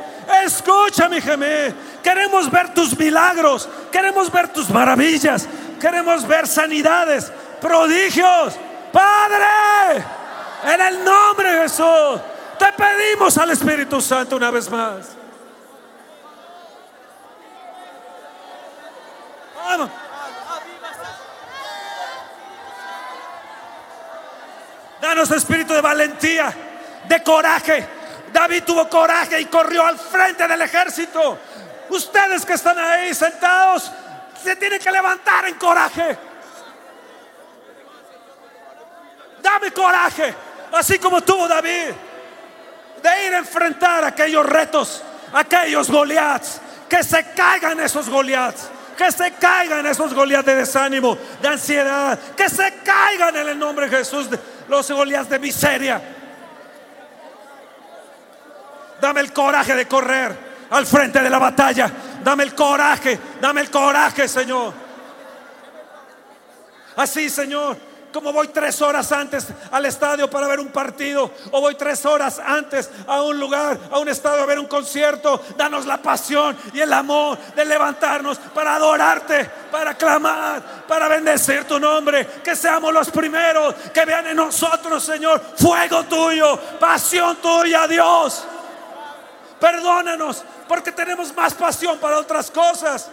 [0.44, 1.74] escucha mi gemir.
[2.02, 5.48] Queremos ver tus milagros, queremos ver tus maravillas,
[5.80, 8.54] queremos ver sanidades, prodigios.
[8.92, 10.04] Padre,
[10.64, 12.20] en el nombre de Jesús,
[12.58, 15.16] te pedimos al Espíritu Santo una vez más.
[19.56, 19.90] Vamos.
[25.00, 26.52] Danos espíritu de valentía,
[27.08, 27.86] de coraje.
[28.32, 31.38] David tuvo coraje y corrió al frente del ejército.
[31.88, 33.90] Ustedes que están ahí sentados,
[34.42, 36.18] se tienen que levantar en coraje.
[39.42, 40.34] Dame coraje,
[40.72, 41.92] así como tuvo David,
[43.02, 48.68] de ir a enfrentar aquellos retos, aquellos Goliaths, que se caigan esos Goliaths.
[48.98, 52.18] Que se caigan esos Goliaths de desánimo, de ansiedad.
[52.36, 54.28] Que se caigan en el nombre de Jesús
[54.70, 56.00] los Goliaths de miseria.
[59.00, 61.90] Dame el coraje de correr al frente de la batalla.
[62.22, 64.72] Dame el coraje, dame el coraje, Señor.
[66.96, 67.76] Así, Señor,
[68.12, 72.38] como voy tres horas antes al estadio para ver un partido, o voy tres horas
[72.38, 76.80] antes a un lugar, a un estadio a ver un concierto, danos la pasión y
[76.80, 83.10] el amor de levantarnos para adorarte, para clamar, para bendecir tu nombre, que seamos los
[83.10, 88.44] primeros que vean en nosotros, Señor, fuego tuyo, pasión tuya, Dios.
[89.58, 93.10] Perdónanos porque tenemos más pasión para otras cosas.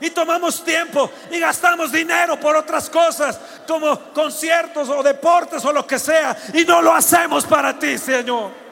[0.00, 3.38] Y tomamos tiempo y gastamos dinero por otras cosas,
[3.68, 8.62] como conciertos o deportes o lo que sea, y no lo hacemos para ti, Señor.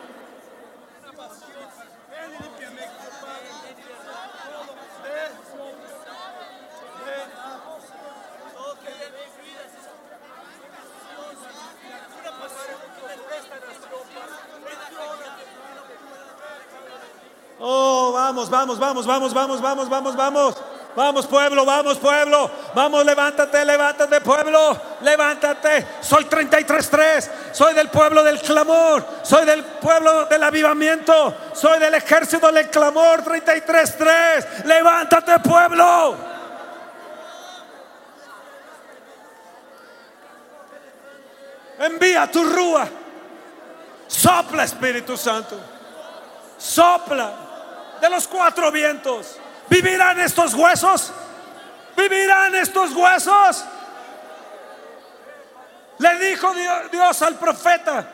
[17.63, 20.57] Oh, vamos, vamos, vamos, vamos, vamos, vamos, vamos, vamos.
[20.95, 22.51] Vamos pueblo, vamos pueblo.
[22.75, 24.77] Vamos, levántate, levántate pueblo.
[25.03, 25.87] Levántate.
[26.01, 27.31] Soy 33.3.
[27.53, 29.05] Soy del pueblo del clamor.
[29.23, 31.35] Soy del pueblo del avivamiento.
[31.53, 34.65] Soy del ejército del clamor 33.3.
[34.65, 36.17] Levántate pueblo.
[41.79, 42.89] Envía tu rúa.
[44.09, 45.57] Sopla Espíritu Santo.
[46.59, 47.50] Sopla
[48.01, 49.39] de los cuatro vientos.
[49.69, 51.13] ¿Vivirán estos huesos?
[51.97, 53.65] ¿Vivirán estos huesos?
[55.99, 56.53] Le dijo
[56.91, 58.09] Dios, al profeta,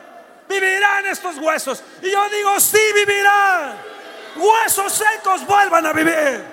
[0.49, 1.81] ¿vivirán estos huesos?
[2.01, 3.77] Y yo digo, sí vivirán.
[4.35, 6.43] Huesos secos vuelvan a vivir.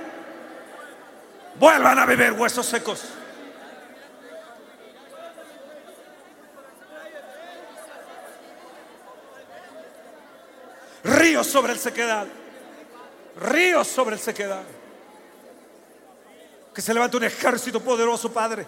[1.56, 3.04] Vuelvan a vivir huesos secos.
[11.02, 12.26] Ríos sobre el sequedad.
[13.36, 14.62] Ríos sobre el sequedad.
[16.74, 18.66] Que se levante un ejército poderoso, Padre.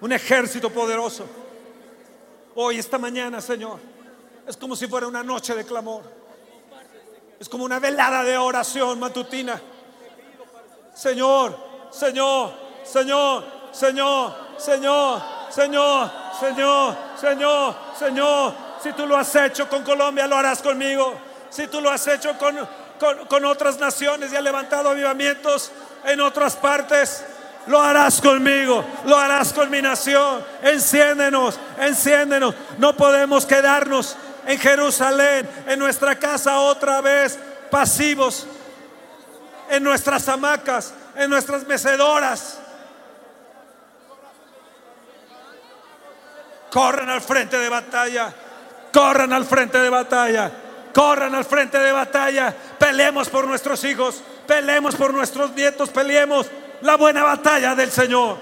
[0.00, 1.26] Un ejército poderoso.
[2.54, 3.78] Hoy, esta mañana, Señor,
[4.46, 6.02] es como si fuera una noche de clamor.
[7.38, 9.60] Es como una velada de oración matutina.
[10.94, 11.56] Señor,
[11.90, 12.52] Señor,
[12.84, 20.36] Señor, Señor, Señor, Señor, Señor, Señor, Señor, si tú lo has hecho con Colombia, lo
[20.36, 21.14] harás conmigo.
[21.50, 22.56] Si tú lo has hecho con,
[23.28, 25.72] con- otras naciones y has levantado avivamientos
[26.04, 27.24] en otras partes,
[27.66, 30.44] lo harás conmigo, lo harás con mi nación.
[30.62, 32.54] Enciéndenos, enciéndenos.
[32.78, 37.38] No podemos quedarnos en Jerusalén, en nuestra casa otra vez,
[37.70, 38.46] pasivos,
[39.68, 42.58] en nuestras hamacas, en nuestras mecedoras.
[46.70, 48.32] Corran al frente de batalla.
[48.92, 50.50] Corran al frente de batalla.
[50.94, 52.54] Corran al frente de batalla.
[52.80, 54.22] Peleemos por nuestros hijos.
[54.46, 55.90] Peleemos por nuestros nietos.
[55.90, 56.46] Peleemos
[56.80, 58.38] la buena batalla del Señor.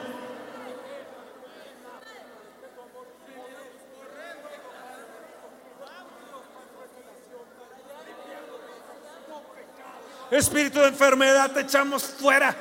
[10.31, 12.55] Espíritu de enfermedad te echamos fuera.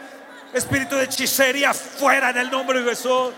[0.53, 3.33] Espíritu de hechicería fuera en el nombre de Jesús.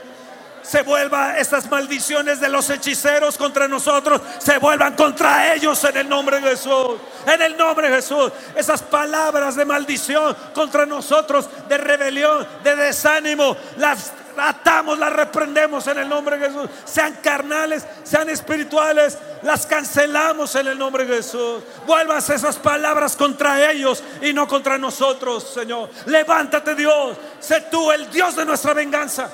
[0.62, 6.10] Se vuelvan estas maldiciones de los hechiceros contra nosotros, se vuelvan contra ellos en el
[6.10, 6.98] nombre de Jesús.
[7.26, 8.32] En el nombre de Jesús.
[8.56, 15.98] Esas palabras de maldición contra nosotros, de rebelión, de desánimo, las atamos, las reprendemos en
[16.00, 16.70] el nombre de Jesús.
[16.86, 21.64] Sean carnales, sean espirituales, las cancelamos en el nombre de Jesús.
[21.86, 25.90] Vuelvas esas palabras contra ellos y no contra nosotros, Señor.
[26.06, 27.18] Levántate, Dios.
[27.40, 29.30] Sé tú el Dios de nuestra venganza.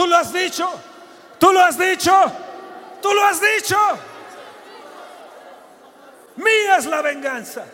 [0.00, 0.66] Tú lo has dicho.
[1.38, 2.10] Tú lo has dicho.
[3.02, 3.76] Tú lo has dicho.
[6.36, 7.66] Mía es la venganza.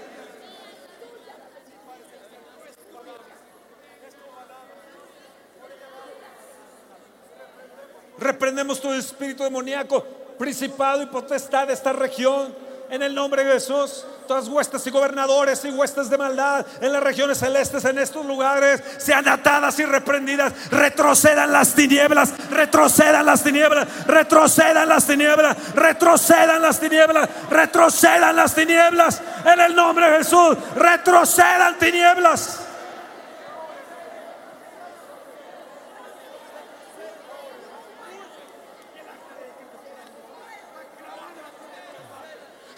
[8.18, 10.02] Reprendemos todo espíritu demoníaco,
[10.36, 12.52] principado y potestad de esta región.
[12.88, 17.02] En el nombre de Jesús, todas huestes y gobernadores y huestes de maldad en las
[17.02, 20.52] regiones celestes, en estos lugares, sean atadas y reprendidas.
[20.70, 29.22] Retrocedan las tinieblas, retrocedan las tinieblas, retrocedan las tinieblas, retrocedan las tinieblas, retrocedan las tinieblas.
[29.44, 32.65] En el nombre de Jesús, retrocedan tinieblas.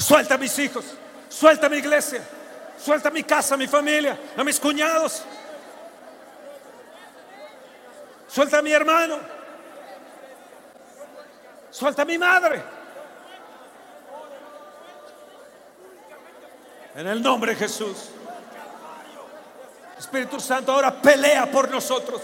[0.08, 0.86] Suelta a mis hijos,
[1.28, 2.22] suelta a mi iglesia,
[2.82, 5.22] suelta a mi casa, a mi familia, a mis cuñados.
[8.26, 9.18] Suelta a mi hermano.
[11.70, 12.62] Suelta a mi madre.
[16.94, 18.08] En el nombre de Jesús.
[19.98, 22.22] Espíritu Santo ahora pelea por nosotros.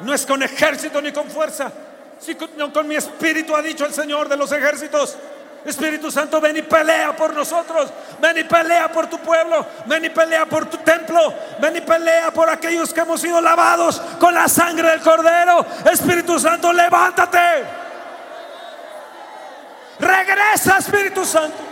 [0.00, 1.70] No es con ejército ni con fuerza,
[2.18, 5.16] sino con mi espíritu, ha dicho el Señor de los ejércitos.
[5.64, 7.92] Espíritu Santo, ven y pelea por nosotros.
[8.20, 9.66] Ven y pelea por tu pueblo.
[9.86, 11.34] Ven y pelea por tu templo.
[11.60, 15.66] Ven y pelea por aquellos que hemos sido lavados con la sangre del Cordero.
[15.90, 17.38] Espíritu Santo, levántate.
[19.98, 21.67] Regresa, Espíritu Santo.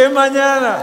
[0.00, 0.82] ¡Qué mañana!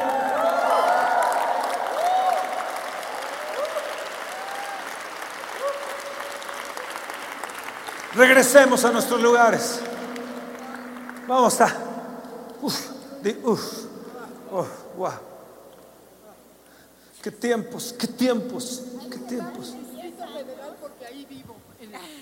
[8.14, 9.80] Regresemos a nuestros lugares.
[11.27, 11.76] Vamos a.
[12.61, 12.76] Uf,
[13.22, 13.61] di- uf,
[14.52, 14.68] oh,
[14.98, 15.11] wow.
[17.22, 19.73] Qué tiempos, qué tiempos, qué tiempos.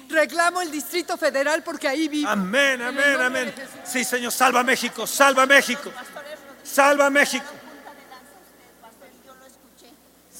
[0.09, 2.29] Reclamo el Distrito Federal porque ahí vivo.
[2.29, 3.53] Amén, amén, amén.
[3.83, 5.91] Sí, Señor, salva México, salva México,
[6.75, 7.45] salva a México.
[9.25, 9.89] Yo lo escuché.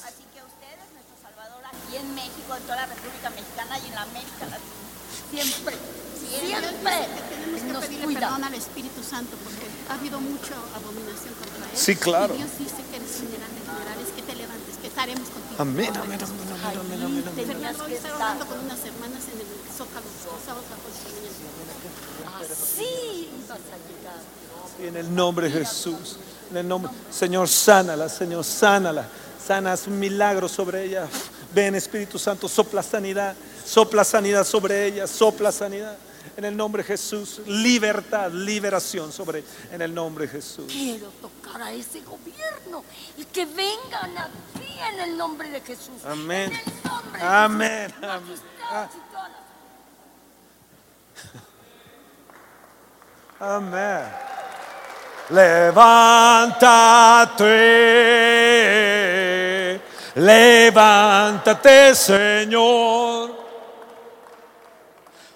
[0.03, 3.86] Así que usted es nuestro Salvador aquí en México, en toda la República Mexicana y
[3.88, 4.84] en la América Latina.
[5.32, 5.76] Siempre,
[6.20, 8.20] siempre Tenemos que nos pedirle cuida.
[8.20, 11.78] perdón al Espíritu Santo porque ha habido mucha abominación contra él.
[11.78, 12.36] Sí, claro.
[12.36, 15.56] Y Dios dice que eres general de generales, que te levantes, que estaremos contigo.
[15.57, 17.45] Amén, amén, amén, amén, amén, amén, amén.
[17.48, 21.16] Fernando, hoy estaba hablando con unas hermanas en el Zócalo, los sábados a llegar.
[22.76, 23.15] Sí,
[24.80, 26.18] en el nombre de Jesús.
[26.52, 29.07] En el nombre, Señor, sánala, Señor, sánala.
[29.45, 31.07] Sanas un milagro sobre ella.
[31.53, 33.36] Ven, Espíritu Santo, sopla sanidad.
[33.65, 35.07] Sopla sanidad sobre ella.
[35.07, 35.98] Sopla sanidad.
[36.38, 40.65] En el nombre de Jesús, libertad, liberación sobre, en el nombre de Jesús.
[40.68, 42.84] Quiero tocar a ese gobierno
[43.18, 46.03] y que vengan aquí en el nombre de Jesús.
[46.03, 46.52] Amén.
[46.52, 47.90] En el nombre de Amén.
[47.91, 48.03] Jesús.
[48.03, 48.11] Amén.
[48.26, 49.45] Magistrados y todas las-
[53.40, 54.06] Amén.
[55.30, 56.22] Levántate,
[60.16, 63.36] levántate, Señor.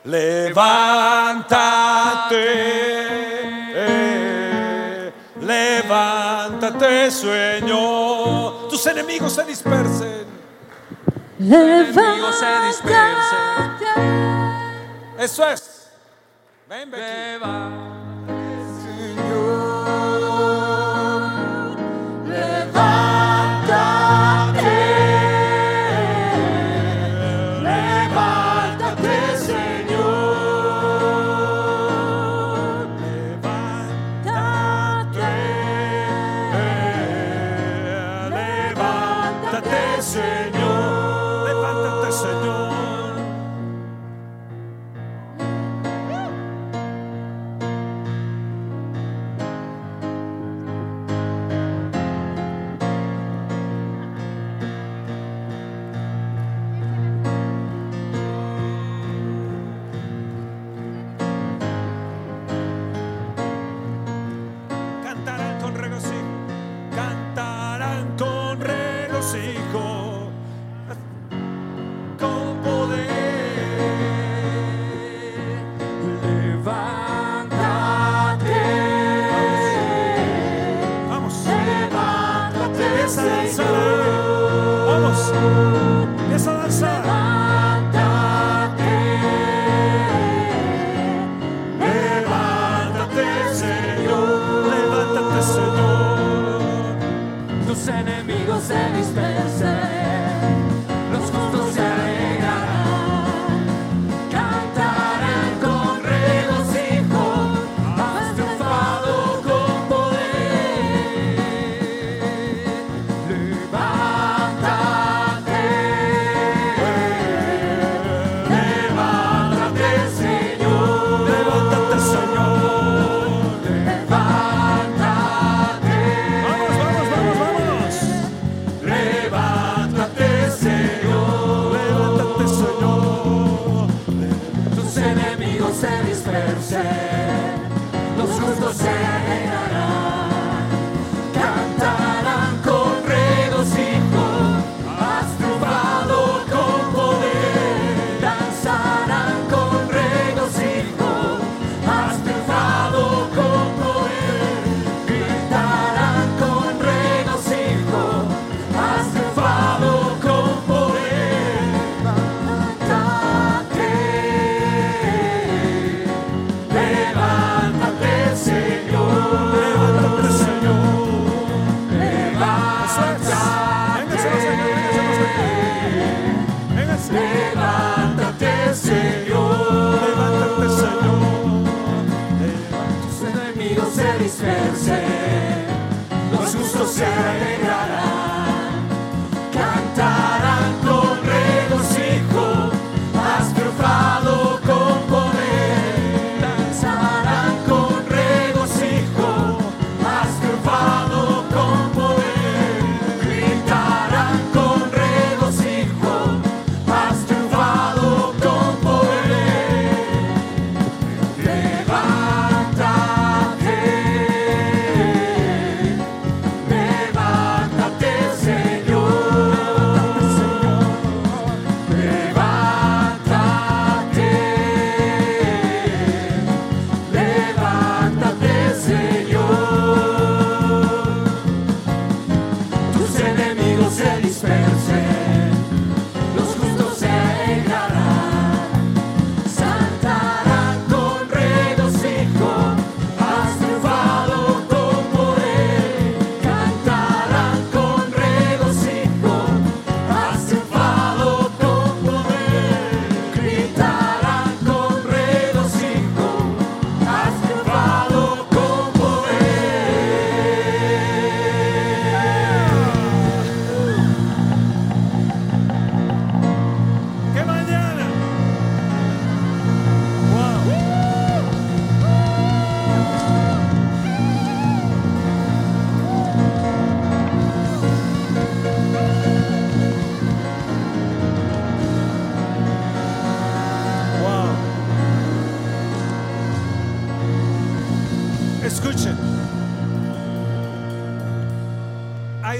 [0.06, 1.14] Levántate,
[5.42, 8.70] levántate, Señor.
[8.70, 10.26] Tus enemigos se dispersen.
[11.38, 13.70] enemigos se dispersen.
[15.18, 15.79] Eso es.
[16.70, 17.02] Ven, Becky.
[17.02, 17.99] Levántate,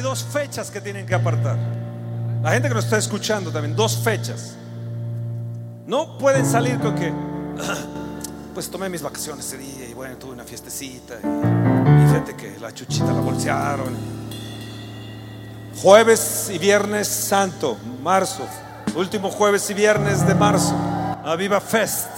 [0.10, 1.56] dos fechas que tienen que apartar.
[2.42, 4.56] La gente que nos está escuchando también, dos fechas.
[5.86, 7.14] No pueden salir con que,
[8.56, 12.60] pues tomé mis vacaciones ese día y bueno, tuve una fiestecita y, y fíjate que
[12.60, 13.96] la chuchita la bolsearon.
[15.80, 18.48] Jueves y viernes santo, marzo,
[18.96, 20.76] último jueves y viernes de marzo,
[21.24, 22.10] Aviva Fest.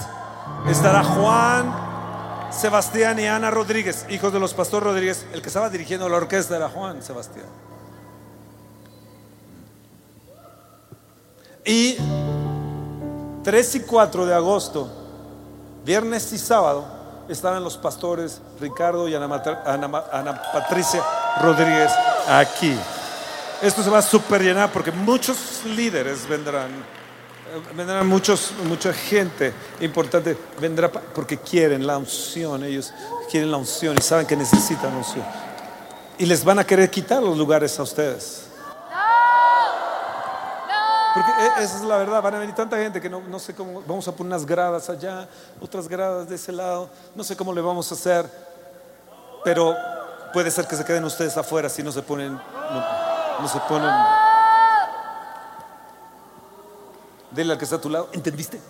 [0.66, 5.26] Estará Juan, Sebastián y Ana Rodríguez, hijos de los pastores Rodríguez.
[5.34, 7.71] El que estaba dirigiendo la orquesta era Juan Sebastián.
[11.64, 11.96] Y
[13.44, 14.88] 3 y 4 de agosto,
[15.84, 16.84] viernes y sábado,
[17.28, 19.42] estaban los pastores Ricardo y Ana,
[20.12, 21.02] Ana Patricia
[21.40, 21.92] Rodríguez
[22.28, 22.76] aquí.
[23.62, 26.70] Esto se va a super llenar porque muchos líderes vendrán.
[26.70, 30.36] eh, Vendrán muchos, mucha gente importante.
[30.60, 32.64] Vendrá porque quieren la unción.
[32.64, 32.92] Ellos
[33.30, 35.24] quieren la unción y saben que necesitan unción.
[36.18, 38.46] Y les van a querer quitar los lugares a ustedes.
[41.14, 43.54] Porque e- esa es la verdad, van a venir tanta gente que no, no sé
[43.54, 45.28] cómo, vamos a poner unas gradas allá,
[45.60, 48.26] otras gradas de ese lado, no sé cómo le vamos a hacer,
[49.44, 49.76] pero
[50.32, 52.32] puede ser que se queden ustedes afuera si no se ponen,
[53.40, 53.90] no, se ponen.
[57.30, 58.60] Dile al que está a tu lado, ¿entendiste?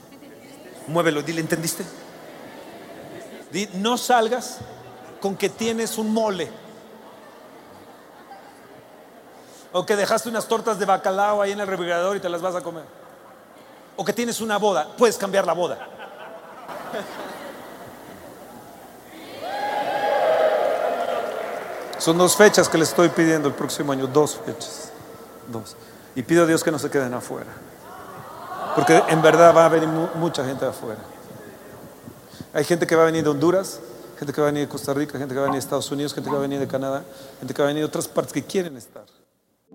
[0.89, 1.85] Muévelo, dile, ¿entendiste?
[3.51, 4.59] Di, no salgas
[5.21, 6.51] con que tienes un mole.
[9.73, 12.55] O que dejaste unas tortas de bacalao ahí en el refrigerador y te las vas
[12.55, 12.85] a comer.
[13.97, 15.79] O que tienes una boda, puedes cambiar la boda.
[21.99, 24.91] Son dos fechas que le estoy pidiendo el próximo año, dos fechas.
[25.49, 25.77] Dos.
[26.17, 27.47] Y pido a Dios que no se queden afuera.
[28.75, 31.01] Porque en verdad va a venir mu- mucha gente afuera.
[32.53, 33.79] Hay gente que va a venir de Honduras,
[34.19, 35.91] gente que va a venir de Costa Rica, gente que va a venir de Estados
[35.93, 37.03] Unidos, gente que va a venir de Canadá,
[37.39, 39.02] gente que va a venir de otras partes que quieren estar.